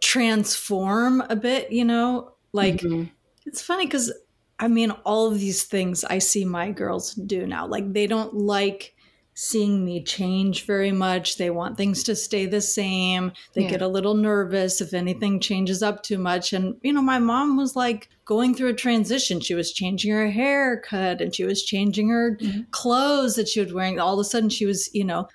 [0.00, 2.32] transform a bit, you know?
[2.52, 3.04] Like, mm-hmm.
[3.46, 4.12] it's funny because
[4.58, 7.66] I mean, all of these things I see my girls do now.
[7.66, 8.93] Like, they don't like
[9.34, 11.36] seeing me change very much.
[11.36, 13.32] They want things to stay the same.
[13.52, 13.70] They yeah.
[13.70, 16.52] get a little nervous if anything changes up too much.
[16.52, 19.40] And, you know, my mom was like going through a transition.
[19.40, 22.62] She was changing her haircut and she was changing her mm-hmm.
[22.70, 23.98] clothes that she was wearing.
[23.98, 25.28] All of a sudden, she was, you know,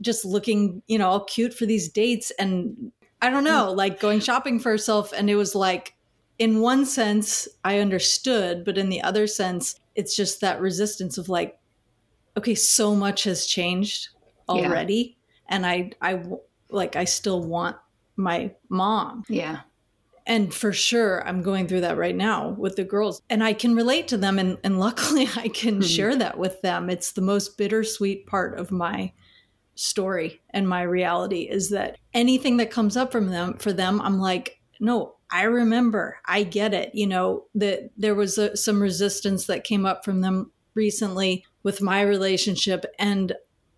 [0.00, 2.30] just looking, you know, all cute for these dates.
[2.38, 3.76] And I don't know, mm-hmm.
[3.76, 5.12] like going shopping for herself.
[5.12, 5.94] And it was like,
[6.38, 11.28] in one sense, I understood, but in the other sense, it's just that resistance of
[11.28, 11.58] like,
[12.36, 14.08] okay, so much has changed
[14.48, 15.16] already.
[15.48, 15.56] Yeah.
[15.56, 16.22] And I, I
[16.70, 17.76] like, I still want
[18.16, 19.24] my mom.
[19.28, 19.60] Yeah.
[20.26, 23.20] And for sure, I'm going through that right now with the girls.
[23.28, 24.38] And I can relate to them.
[24.38, 25.82] And, and luckily, I can mm-hmm.
[25.82, 26.88] share that with them.
[26.88, 29.12] It's the most bittersweet part of my
[29.74, 34.18] story and my reality is that anything that comes up from them, for them, I'm
[34.18, 36.18] like, no, I remember.
[36.26, 36.94] I get it.
[36.94, 41.80] You know, that there was a, some resistance that came up from them recently with
[41.80, 42.84] my relationship.
[42.98, 43.34] And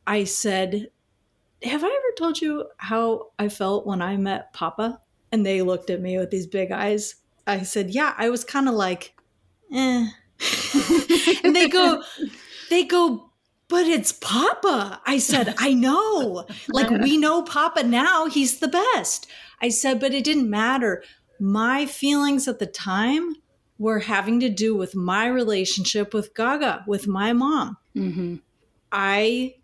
[0.07, 0.89] I said,
[1.63, 5.01] Have I ever told you how I felt when I met Papa?
[5.33, 7.17] And they looked at me with these big eyes.
[7.47, 9.15] I said, Yeah, I was kind of like,
[9.73, 10.09] eh.
[11.45, 12.03] and they go,
[12.71, 13.31] they go,
[13.69, 15.01] but it's Papa.
[15.07, 16.47] I said, I know.
[16.69, 18.27] Like, we know Papa now.
[18.27, 19.27] He's the best.
[19.61, 21.03] I said, but it didn't matter.
[21.41, 23.37] My feelings at the time
[23.79, 27.77] were having to do with my relationship with Gaga, with my mom.
[27.97, 28.37] Mm-hmm.
[28.93, 29.57] I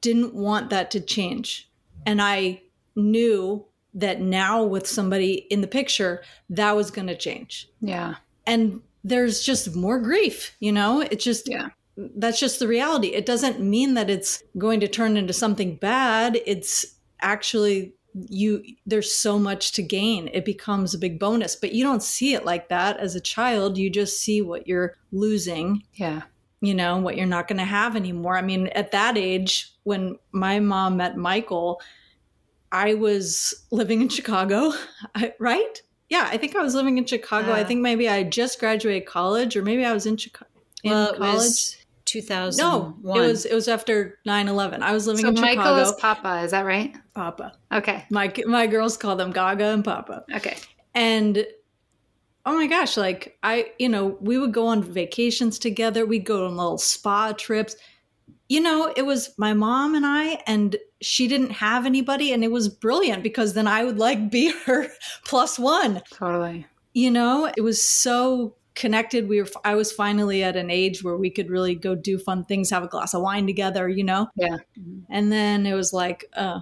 [0.00, 1.68] didn't want that to change.
[2.04, 2.62] And I
[2.94, 7.68] knew that now with somebody in the picture, that was going to change.
[7.80, 8.16] Yeah.
[8.46, 11.00] And there's just more grief, you know?
[11.00, 11.68] It's just, yeah.
[11.96, 13.08] That's just the reality.
[13.08, 16.38] It doesn't mean that it's going to turn into something bad.
[16.44, 16.84] It's
[17.20, 17.94] actually
[18.28, 20.28] you there's so much to gain.
[20.32, 23.78] It becomes a big bonus but you don't see it like that as a child.
[23.78, 26.22] You just see what you're losing yeah.
[26.60, 28.36] you know what you're not going to have anymore.
[28.36, 31.80] I mean at that age when my mom met michael
[32.72, 34.72] i was living in chicago
[35.38, 35.80] right?
[36.08, 37.52] Yeah i think i was living in chicago.
[37.52, 40.50] Uh, i think maybe i just graduated college or maybe i was in chicago
[40.82, 41.85] in well, college
[42.22, 42.94] 2001.
[43.02, 44.80] No, it was it was after 9-11.
[44.82, 45.82] I was living So in Michael Chicago.
[45.82, 46.94] is Papa, is that right?
[47.14, 47.52] Papa.
[47.72, 48.04] Okay.
[48.10, 50.24] My my girls call them Gaga and Papa.
[50.34, 50.56] Okay.
[50.94, 51.46] And
[52.46, 56.06] oh my gosh, like I, you know, we would go on vacations together.
[56.06, 57.76] We'd go on little spa trips.
[58.48, 62.52] You know, it was my mom and I, and she didn't have anybody, and it
[62.52, 64.86] was brilliant because then I would like be her
[65.24, 66.00] plus one.
[66.12, 66.64] Totally.
[66.94, 69.28] You know, it was so connected.
[69.28, 72.44] We were, I was finally at an age where we could really go do fun
[72.44, 73.88] things, have a glass of wine together.
[73.88, 74.58] You know, Yeah.
[75.10, 76.60] and then it was like, uh,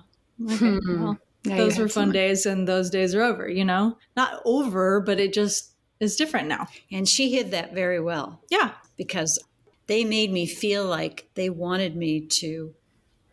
[0.50, 1.02] okay, Hmm.
[1.02, 2.12] well, Yeah, those were fun someone.
[2.12, 6.48] days and those days are over you know not over but it just is different
[6.48, 9.38] now and she hid that very well yeah because
[9.86, 12.72] they made me feel like they wanted me to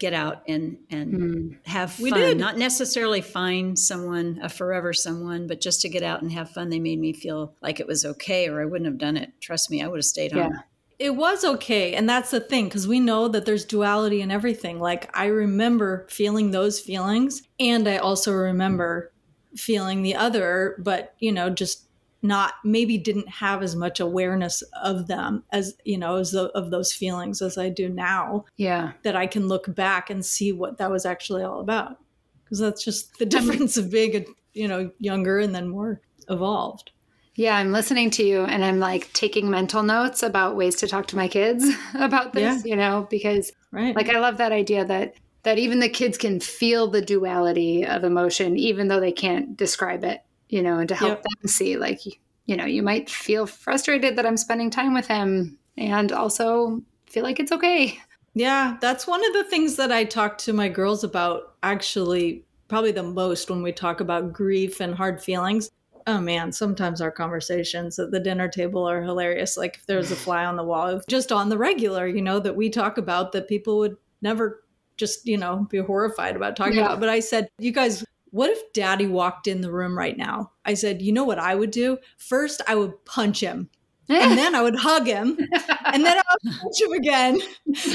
[0.01, 1.57] get out and and Mm.
[1.67, 2.37] have fun We did.
[2.37, 6.69] not necessarily find someone a forever someone but just to get out and have fun
[6.69, 9.69] they made me feel like it was okay or i wouldn't have done it trust
[9.71, 10.43] me i would have stayed Yeah.
[10.49, 10.59] home
[10.97, 14.79] it was okay and that's the thing because we know that there's duality in everything
[14.79, 19.11] like i remember feeling those feelings and i also remember
[19.55, 21.85] feeling the other but you know just
[22.21, 26.69] not maybe didn't have as much awareness of them as you know as the, of
[26.69, 28.45] those feelings as i do now.
[28.57, 28.93] Yeah.
[29.03, 31.97] that i can look back and see what that was actually all about.
[32.43, 36.91] Because that's just the difference of being a you know younger and then more evolved.
[37.36, 41.07] Yeah, I'm listening to you and I'm like taking mental notes about ways to talk
[41.07, 42.69] to my kids about this, yeah.
[42.69, 43.95] you know, because right.
[43.95, 48.03] like I love that idea that that even the kids can feel the duality of
[48.03, 51.23] emotion even though they can't describe it, you know, and to help Yep.
[51.23, 51.99] them see like
[52.45, 57.23] you know, you might feel frustrated that I'm spending time with him and also feel
[57.23, 57.97] like it's okay.
[58.33, 62.91] Yeah, that's one of the things that I talk to my girls about actually probably
[62.91, 65.69] the most when we talk about grief and hard feelings.
[66.07, 69.55] Oh man, sometimes our conversations at the dinner table are hilarious.
[69.57, 72.55] Like if there's a fly on the wall, just on the regular, you know, that
[72.55, 74.63] we talk about that people would never
[74.97, 76.85] just, you know, be horrified about talking Yeah.
[76.85, 76.99] about.
[76.99, 80.52] But I said, you guys, what if daddy walked in the room right now?
[80.65, 81.98] I said, you know what I would do?
[82.17, 83.70] First, I would punch him
[84.10, 85.38] and then I would hug him
[85.86, 87.41] and then I would punch him again.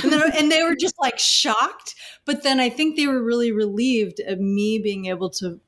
[0.03, 1.95] And then and they were just like shocked.
[2.25, 5.61] But then I think they were really relieved of me being able to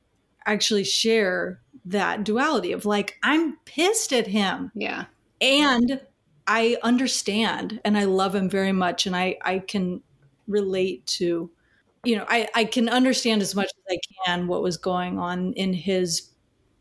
[0.45, 4.71] actually share that duality of like, I'm pissed at him.
[4.75, 5.05] yeah.
[5.41, 6.01] And
[6.47, 9.05] I understand and I love him very much.
[9.05, 10.01] And I, I can
[10.47, 11.51] relate to,
[12.03, 15.53] you know, I, I can understand as much as I can what was going on
[15.53, 16.29] in his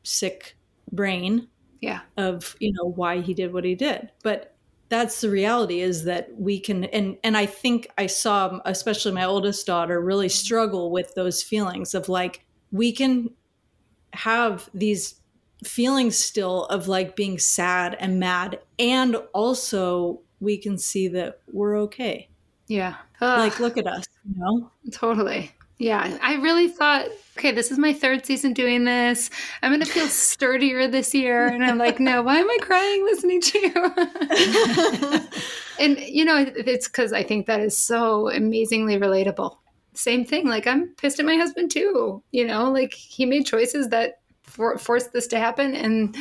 [0.03, 0.57] sick
[0.93, 1.49] brain
[1.81, 2.01] Yeah.
[2.17, 4.57] of you know why he did what he did but
[4.89, 9.25] that's the reality is that we can and and i think i saw especially my
[9.25, 13.29] oldest daughter really struggle with those feelings of like we can
[14.15, 15.21] have these
[15.65, 21.77] feelings still of like being sad and mad and also we can see that we're
[21.77, 22.29] okay
[22.69, 22.97] Yeah.
[23.21, 23.39] Ugh.
[23.39, 25.51] like look at us you know Totally.
[25.79, 26.19] Yeah.
[26.21, 27.07] I really thought,
[27.39, 29.31] okay, this is my third season doing this.
[29.63, 31.47] I'm going to feel sturdier this year.
[31.47, 35.29] And I'm like, no, why am I crying listening to you?
[35.79, 39.57] and, you know, it's because I think that is so amazingly relatable.
[39.95, 40.49] Same thing.
[40.49, 42.23] Like, I'm pissed at my husband too.
[42.33, 45.75] You know, like he made choices that for- forced this to happen.
[45.77, 46.17] And,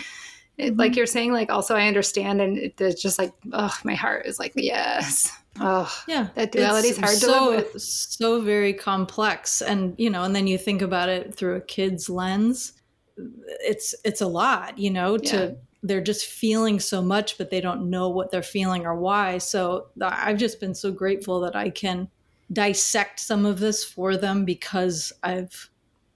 [0.60, 0.98] it, like mm-hmm.
[0.98, 2.42] you're saying, like, also I understand.
[2.42, 5.32] And it- it's just like, oh, my heart is like, yes.
[5.60, 7.82] Oh, yeah That duality is hard to so, live with.
[7.82, 12.10] so very complex and you know and then you think about it through a kid's
[12.10, 12.74] lens
[13.18, 17.90] it's it's a lot you know to they're just feeling so much but they don't
[17.90, 22.08] know what they're feeling or why so i've just been so grateful that i can
[22.54, 25.70] dissect some of this for them because i've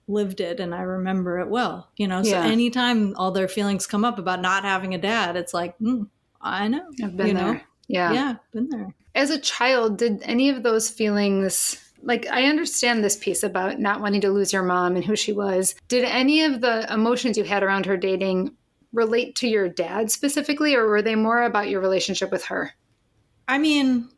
[0.08, 2.44] lived it and i remember it well you know so Yeah.
[2.46, 6.08] anytime all their feelings come up about not having a dad it's like mm,
[6.42, 7.52] i know I've been you know?
[7.54, 7.64] there.
[7.88, 8.14] Yeah.
[8.14, 13.18] yeah been there As a child, did any of those feelings, like I understand this
[13.18, 16.62] piece about not wanting to lose your mom and who she was, did any of
[16.62, 18.56] the emotions you had around her dating
[18.94, 22.74] relate to your dad specifically, or were they more about your relationship with her?
[23.48, 24.10] I mean,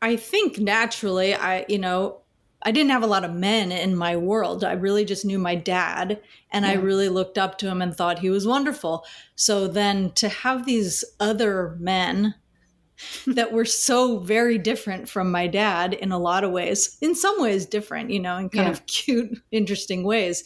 [0.00, 2.22] I think naturally, I, you know,
[2.62, 4.64] I didn't have a lot of men in my world.
[4.64, 6.20] I really just knew my dad
[6.50, 9.04] and I really looked up to him and thought he was wonderful.
[9.36, 12.34] So then to have these other men
[13.26, 17.40] that were so very different from my dad in a lot of ways, in some
[17.40, 18.72] ways different, you know, in kind Yeah.
[18.72, 20.44] of cute, interesting ways.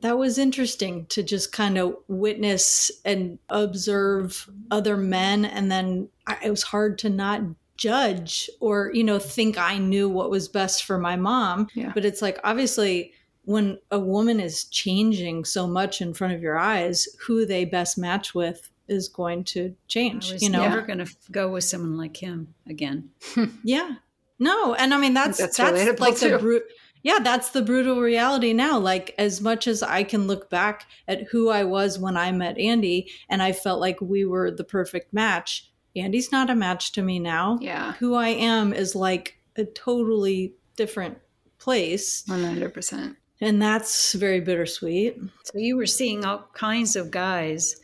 [0.00, 5.44] That was interesting to just kind of witness and observe other men.
[5.44, 7.42] And then I, it was hard to not
[7.76, 11.68] judge or, you know, think I knew what was best for my mom.
[11.74, 11.92] Yeah.
[11.94, 13.12] But it's like, obviously,
[13.42, 17.96] when a woman is changing so much in front of your eyes, who they best
[17.96, 20.30] match with is going to change.
[20.30, 23.10] I was you know, never going to go with someone like him again.
[23.64, 23.96] yeah,
[24.38, 26.62] no, and I mean that's That's that's, relatable, like the too.
[27.02, 28.78] Yeah, that's the brutal reality now.
[28.78, 32.58] Like as much as I can look back at who I was when I met
[32.58, 35.70] Andy, and I felt like we were the perfect match.
[35.96, 37.58] Andy's not a match to me now.
[37.60, 37.92] Yeah.
[37.94, 41.18] Who I am is like a totally different
[41.58, 43.16] place, 100%.
[43.40, 45.18] and that's very bittersweet.
[45.44, 47.76] So you were seeing all kinds of guys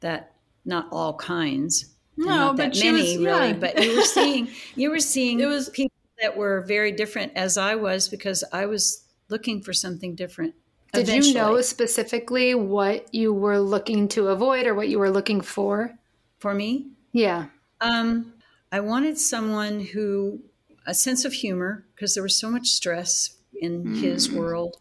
[0.00, 0.34] that,
[0.64, 3.52] not all kinds, No, but many was- really, yeah.
[3.54, 7.56] but you were seeing, you were seeing It was- people that were very different as
[7.56, 10.54] I was because I was looking for something different.
[10.92, 15.40] Did you know specifically what you were looking to avoid or what you were looking
[15.40, 15.96] for?
[16.40, 17.46] For me, Yeah.
[17.80, 18.32] Um,
[18.72, 20.40] I wanted someone who
[20.86, 24.76] a sense of humor because there was so much stress in his world.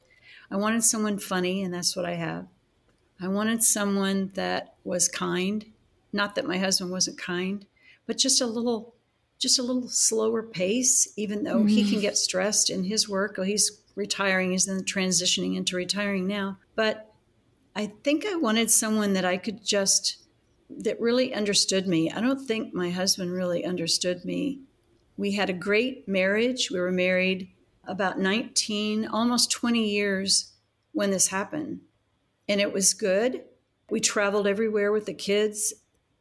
[0.52, 2.48] I wanted someone funny, and that's what I have.
[3.22, 5.66] I wanted someone that was kind.
[6.12, 7.66] Not that my husband wasn't kind,
[8.08, 8.96] but just a little,
[9.38, 11.12] just a little slower pace.
[11.18, 12.02] Even though he can mm.
[12.02, 14.52] get stressed in his work, oh, he's retiring.
[14.52, 16.58] He's then transitioning into retiring now.
[16.76, 17.14] But
[17.76, 20.18] I think I wanted someone that I could just
[20.70, 22.12] that really understood me.
[22.12, 24.62] I don't think my husband really understood me.
[25.18, 26.70] We had a great marriage.
[26.72, 27.50] We were married
[27.86, 30.54] about 19, almost 20 years
[30.92, 31.82] when this happened.
[32.50, 33.44] And it was good.
[33.90, 35.74] We traveled everywhere with the kids,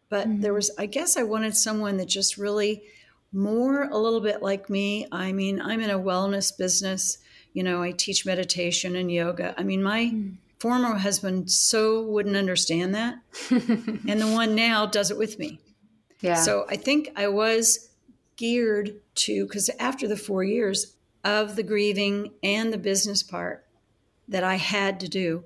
[0.09, 0.55] but there mm-hmm.
[0.55, 2.83] was, I guess, I wanted someone that just really
[3.33, 5.07] more a little bit like me.
[5.11, 7.19] I mean, I'm in a wellness business.
[7.53, 9.55] You know, I teach meditation and yoga.
[9.59, 10.31] I mean, my hmm.
[10.59, 13.17] former husband so wouldn't understand that
[13.51, 15.59] and the one now does it with me.
[16.21, 16.35] Yeah.
[16.35, 17.91] So I think I was
[18.37, 23.67] geared to because after the four years of the grieving and the business part
[24.29, 25.45] that I had to do,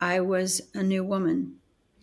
[0.00, 1.56] I was a new woman.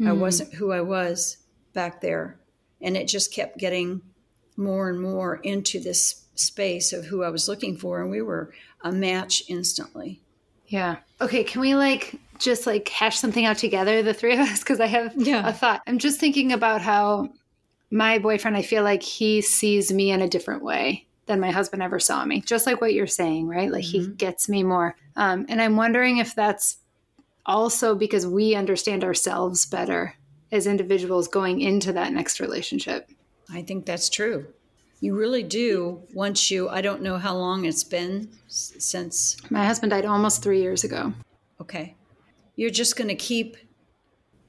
[0.05, 1.37] I wasn't who I was
[1.73, 2.37] back there,
[2.79, 4.01] and it just kept getting
[4.55, 8.53] more and more into this space of who I was looking for, and we were
[8.81, 10.21] a match instantly.
[10.67, 10.97] Yeah.
[11.19, 14.59] Okay, can we like just like hash something out together, the three of us?
[14.59, 15.47] Because I have Yeah.
[15.47, 15.81] a thought.
[15.87, 17.29] I'm just thinking about how
[17.89, 21.81] my boyfriend, I feel like he sees me in a different way than my husband
[21.81, 22.41] ever saw me.
[22.41, 23.71] Just like what you're saying, right?
[23.71, 24.95] Like he gets me more.
[25.15, 26.77] Um, and I'm wondering if that's
[27.47, 30.15] also because we understand ourselves better
[30.51, 33.09] as individuals going into that next relationship.
[33.49, 34.47] I think that's true.
[34.99, 39.91] You really do once you, I don't know how long it's been since My husband
[39.91, 41.13] died almost three years ago.
[41.61, 41.95] Okay.
[42.55, 43.57] You're just going to keep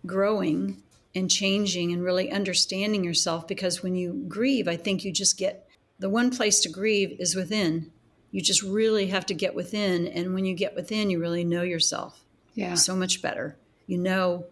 [0.07, 0.83] growing
[1.15, 5.69] and changing and really understanding yourself because when you grieve, I think you just get
[5.99, 7.91] the one place to grieve is within.
[8.31, 10.07] You just really have to get within.
[10.07, 12.25] And when you get within, you really know yourself
[12.59, 12.75] Yeah.
[12.75, 13.57] so much better.
[13.87, 14.47] You know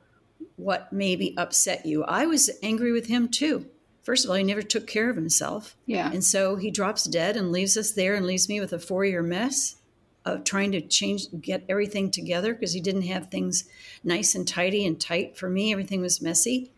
[0.56, 2.04] what maybe upset you.
[2.04, 3.66] I was angry with him too.
[4.02, 5.76] First of all, he never took care of himself.
[5.86, 6.10] Yeah.
[6.10, 9.04] And so he drops dead and leaves us there and leaves me with a four
[9.04, 9.76] year mess
[10.24, 13.64] of trying to change, get everything together because he didn't have things
[14.04, 15.72] nice and tidy and tight for me.
[15.72, 16.70] Everything was messy.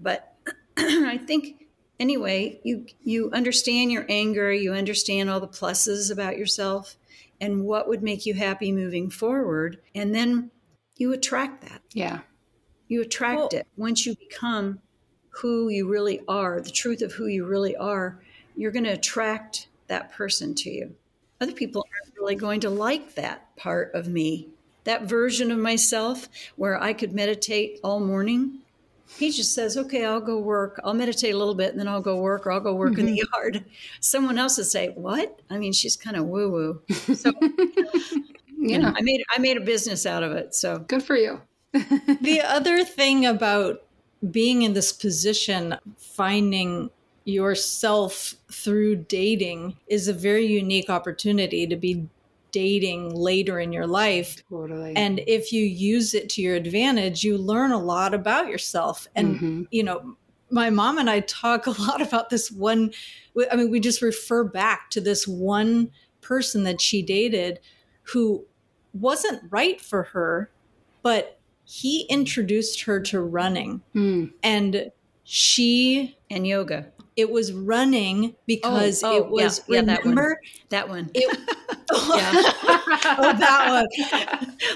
[0.00, 0.34] But
[0.76, 1.66] I think
[2.00, 6.96] anyway, you you understand your anger, you understand all the pluses about yourself
[7.40, 10.50] and what would make you happy moving forward, and then
[10.96, 11.82] you attract that.
[11.92, 12.20] Yeah.
[12.88, 14.80] You attract Well- it once you become
[15.32, 18.20] who you really are, the truth of who you really are.
[18.54, 20.94] You're going to attract that person to you.
[21.40, 24.48] Other people aren't really going to like that part of me,
[24.84, 28.58] that version of myself where I could meditate all morning.
[29.18, 30.80] He just says, okay, I'll go work.
[30.84, 33.06] I'll meditate a little bit and then I'll go work or I'll go work in
[33.06, 33.34] the mm-hmm.
[33.34, 33.64] yard.
[34.00, 35.40] Someone else would say, what?
[35.50, 36.82] I mean, she's kind of woo woo.
[37.14, 37.32] So
[38.62, 38.76] Yeah.
[38.76, 40.54] you know, I made, I made a business out of it.
[40.54, 41.40] So Good for you.
[41.72, 43.82] the other thing about
[44.30, 46.90] being in this position, finding
[47.24, 52.06] yourself through dating is a very unique opportunity to be
[52.52, 54.42] dating later in your life.
[54.50, 54.94] Totally.
[54.94, 59.08] And if you use it to your advantage, you learn a lot about yourself.
[59.16, 59.66] And, Mhm.
[59.70, 60.16] you know,
[60.50, 62.92] my mom and I talk a lot about this one.
[63.50, 65.90] I mean, we just refer back to this one
[66.20, 67.58] person that she dated
[68.04, 68.44] who
[68.92, 70.50] wasn't right for her,
[71.02, 73.82] but he introduced her to running.
[73.94, 74.32] Mm.
[74.42, 74.90] And
[75.24, 76.86] she, and yoga.
[77.16, 80.10] it was running because oh, it was, yeah, yeah, that one.
[80.10, 80.40] remember?
[80.70, 81.10] That one.
[81.14, 81.38] It,
[81.92, 82.32] Yeah.
[83.18, 83.88] oh, that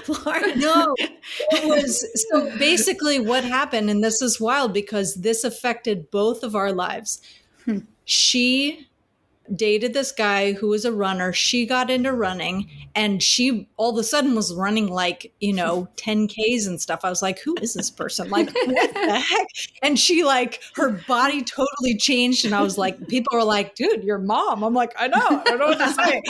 [0.07, 0.15] one.
[0.25, 0.59] Lauren.
[0.59, 6.43] No, it was so basically what happened, and this is wild because this affected both
[6.43, 7.21] of our lives.
[7.65, 7.79] Hmm.
[8.05, 8.87] She
[9.55, 11.33] dated this guy who was a runner.
[11.33, 15.87] She got into running and she all of a sudden was running like, you know,
[15.97, 17.01] 10Ks and stuff.
[17.03, 18.29] I was like, who is this person?
[18.29, 19.47] Like, what the heck?
[19.81, 22.45] And she, like, her body totally changed.
[22.45, 24.63] And I was like, people were like, dude, your mom.
[24.63, 25.17] I'm like, I know.
[25.21, 26.21] I don't know what to say.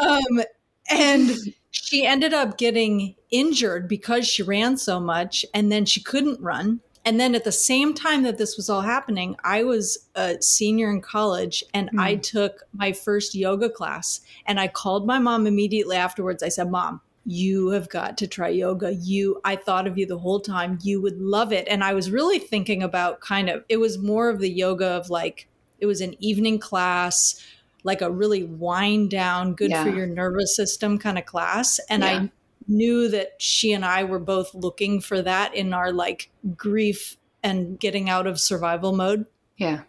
[0.02, 0.42] um,
[0.90, 1.36] and
[1.70, 6.80] she ended up getting injured because she ran so much and then she couldn't run
[7.08, 10.90] and then at the same time that this was all happening, I was a senior
[10.90, 11.98] in college and mm.
[11.98, 14.20] I took my first yoga class.
[14.44, 16.42] And I called my mom immediately afterwards.
[16.42, 18.92] I said, Mom, you have got to try yoga.
[18.92, 20.80] You, I thought of you the whole time.
[20.82, 21.66] You would love it.
[21.66, 25.08] And I was really thinking about kind of, it was more of the yoga of
[25.08, 25.48] like,
[25.78, 27.42] it was an evening class,
[27.84, 29.82] like a really wind down, good yeah.
[29.82, 31.80] for your nervous system kind of class.
[31.88, 32.08] And yeah.
[32.10, 32.30] I
[32.68, 37.78] knew that she and I were both looking for that in our like grief and
[37.80, 39.26] getting out of survival mode.
[39.56, 39.82] Yeah.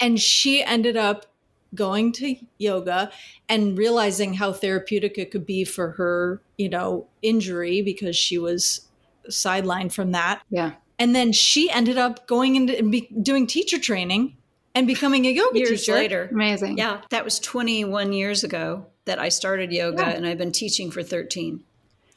[0.00, 1.26] And she ended up
[1.74, 3.10] going to yoga
[3.48, 8.88] and realizing how therapeutic it could be for her, you know, injury because she was
[9.28, 10.42] sidelined from that.
[10.50, 10.72] Yeah.
[10.98, 14.36] And then she ended up going into and be, doing teacher training
[14.74, 15.94] and becoming a yoga years teacher.
[15.94, 16.28] later.
[16.30, 16.78] Amazing.
[16.78, 20.10] Yeah, that was 21 years ago that I started yoga yeah.
[20.10, 21.60] and I've been teaching for 13.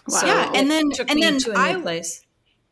[0.08, 0.18] Wow.
[0.20, 2.02] So yeah, and then and then I.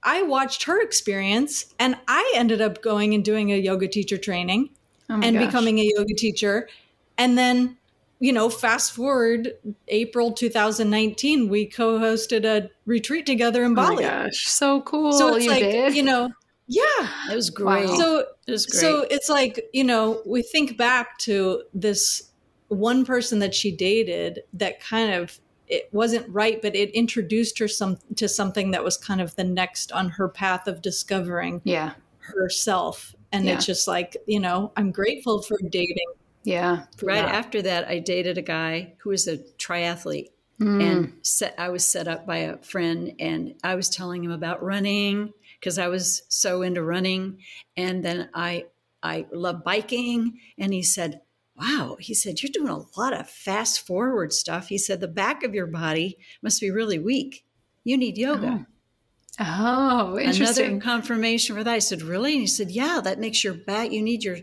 [0.08, 4.70] I watched her experience, and I ended up going and doing a yoga teacher training
[5.10, 5.48] oh and gosh.
[5.48, 6.70] becoming a yoga teacher,
[7.18, 7.78] and then
[8.20, 9.54] you know, fast forward
[9.88, 14.06] April 2019, we co-hosted a retreat together in Bali.
[14.06, 15.12] Oh my gosh, so cool!
[15.12, 15.96] So it's you like did.
[15.96, 16.30] you know,
[16.68, 16.84] yeah,
[17.32, 17.88] it was great.
[17.90, 17.96] Wow.
[17.96, 18.80] So it was great.
[18.80, 22.32] So it's like you know, we think back to this
[22.68, 27.68] one person that she dated that kind of it wasn't right, but it introduced her
[27.68, 31.94] some to something that was kind of the next on her path of discovering yeah.
[32.20, 33.16] herself.
[33.32, 33.56] And yeah.
[33.56, 36.14] it's just like, you know, I'm grateful for dating.
[36.44, 36.86] Yeah.
[37.02, 37.34] Right that.
[37.34, 40.30] after that, I dated a guy who was a triathlete.
[40.62, 40.84] Mm.
[40.84, 44.64] And set, I was set up by a friend, and I was telling him about
[44.64, 47.40] running because I was so into running.
[47.76, 48.68] And then I
[49.04, 51.20] I love biking, and he said,
[51.58, 54.68] wow, he said, you're doing a lot of fast forward stuff.
[54.68, 57.46] He said, the back of your body must be really weak.
[57.84, 58.68] You need yoga.
[59.40, 60.66] Oh, oh interesting.
[60.66, 61.74] Another confirmation for that.
[61.74, 62.34] I said, really?
[62.34, 64.40] And he said, yeah, that makes your back, you need your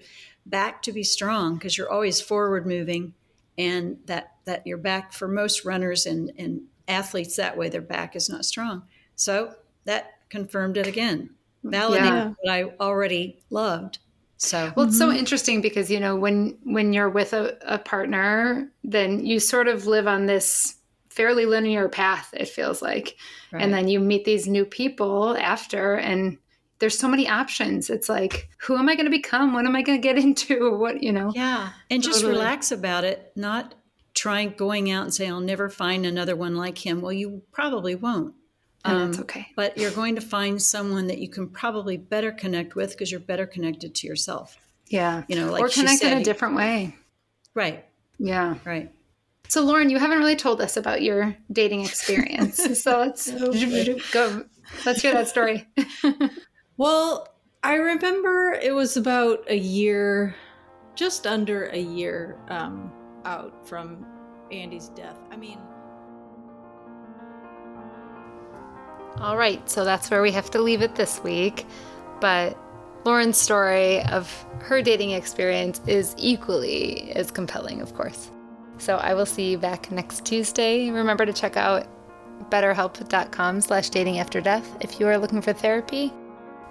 [0.47, 3.15] back to be strong because you're always forward moving.
[3.59, 8.17] And that, that your back for most runners and, and athletes that way, their back
[8.17, 8.85] is not strong.
[9.15, 9.55] So
[9.85, 12.33] that confirmed it again, hmm, validating yeah.
[12.41, 13.99] what I already loved.
[14.43, 15.11] So well, it's mm-hmm.
[15.13, 19.69] so interesting because you know when when you're with a, a partner, then you sort
[19.69, 20.75] of live on this
[21.11, 22.29] fairly linear path.
[22.33, 23.17] It feels like,
[23.53, 23.63] right.
[23.63, 26.39] and then you meet these new people after, and
[26.81, 27.89] there's so many options.
[27.89, 29.53] It's like, who am I going to become?
[29.53, 30.77] What am I going to get into?
[30.77, 31.31] What you know?
[31.33, 32.23] Yeah, and totally.
[32.23, 33.31] just relax about it.
[33.37, 33.77] Not
[34.13, 37.01] trying going out and say I'll never find another one like him.
[37.01, 38.35] Well, you probably won't.
[38.85, 39.49] Um, that's okay.
[39.55, 43.21] But you're going to find someone that you can probably better connect with because you're
[43.21, 44.57] better connected to yourself.
[44.89, 45.23] Yeah.
[45.29, 46.95] You know, like or connect said, in a different way.
[47.55, 47.85] Right.
[48.19, 48.57] Yeah.
[48.65, 48.93] Right.
[49.49, 52.57] So, Lauren, you haven't really told us about your dating experience.
[52.83, 53.31] so let's
[54.13, 54.45] go.
[54.87, 55.67] Let's hear that story.
[56.77, 57.29] well,
[57.63, 60.35] I remember it was about a year,
[60.95, 62.93] just under a year um,
[63.25, 64.05] out from
[64.51, 65.19] Andy's death.
[65.31, 65.59] I mean,
[69.19, 71.67] All right, so that's where we have to leave it this week.
[72.21, 72.57] But
[73.05, 78.31] Lauren's story of her dating experience is equally as compelling, of course.
[78.79, 80.91] So I will see you back next Tuesday.
[80.91, 81.87] Remember to check out
[82.51, 86.13] betterhelp.com slash dating after death if you are looking for therapy.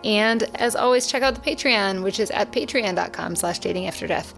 [0.04, 4.34] And as always, check out the Patreon, which is at patreon.com slash dating after death.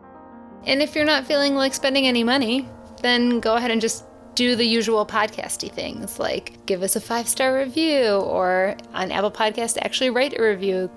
[0.65, 2.67] And if you're not feeling like spending any money,
[3.01, 4.05] then go ahead and just
[4.35, 9.31] do the usual podcasty things like give us a five star review or on Apple
[9.31, 10.89] Podcast actually write a review.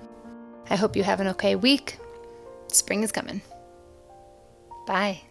[0.70, 1.98] I hope you have an okay week.
[2.68, 3.42] Spring is coming.
[4.86, 5.25] Bye.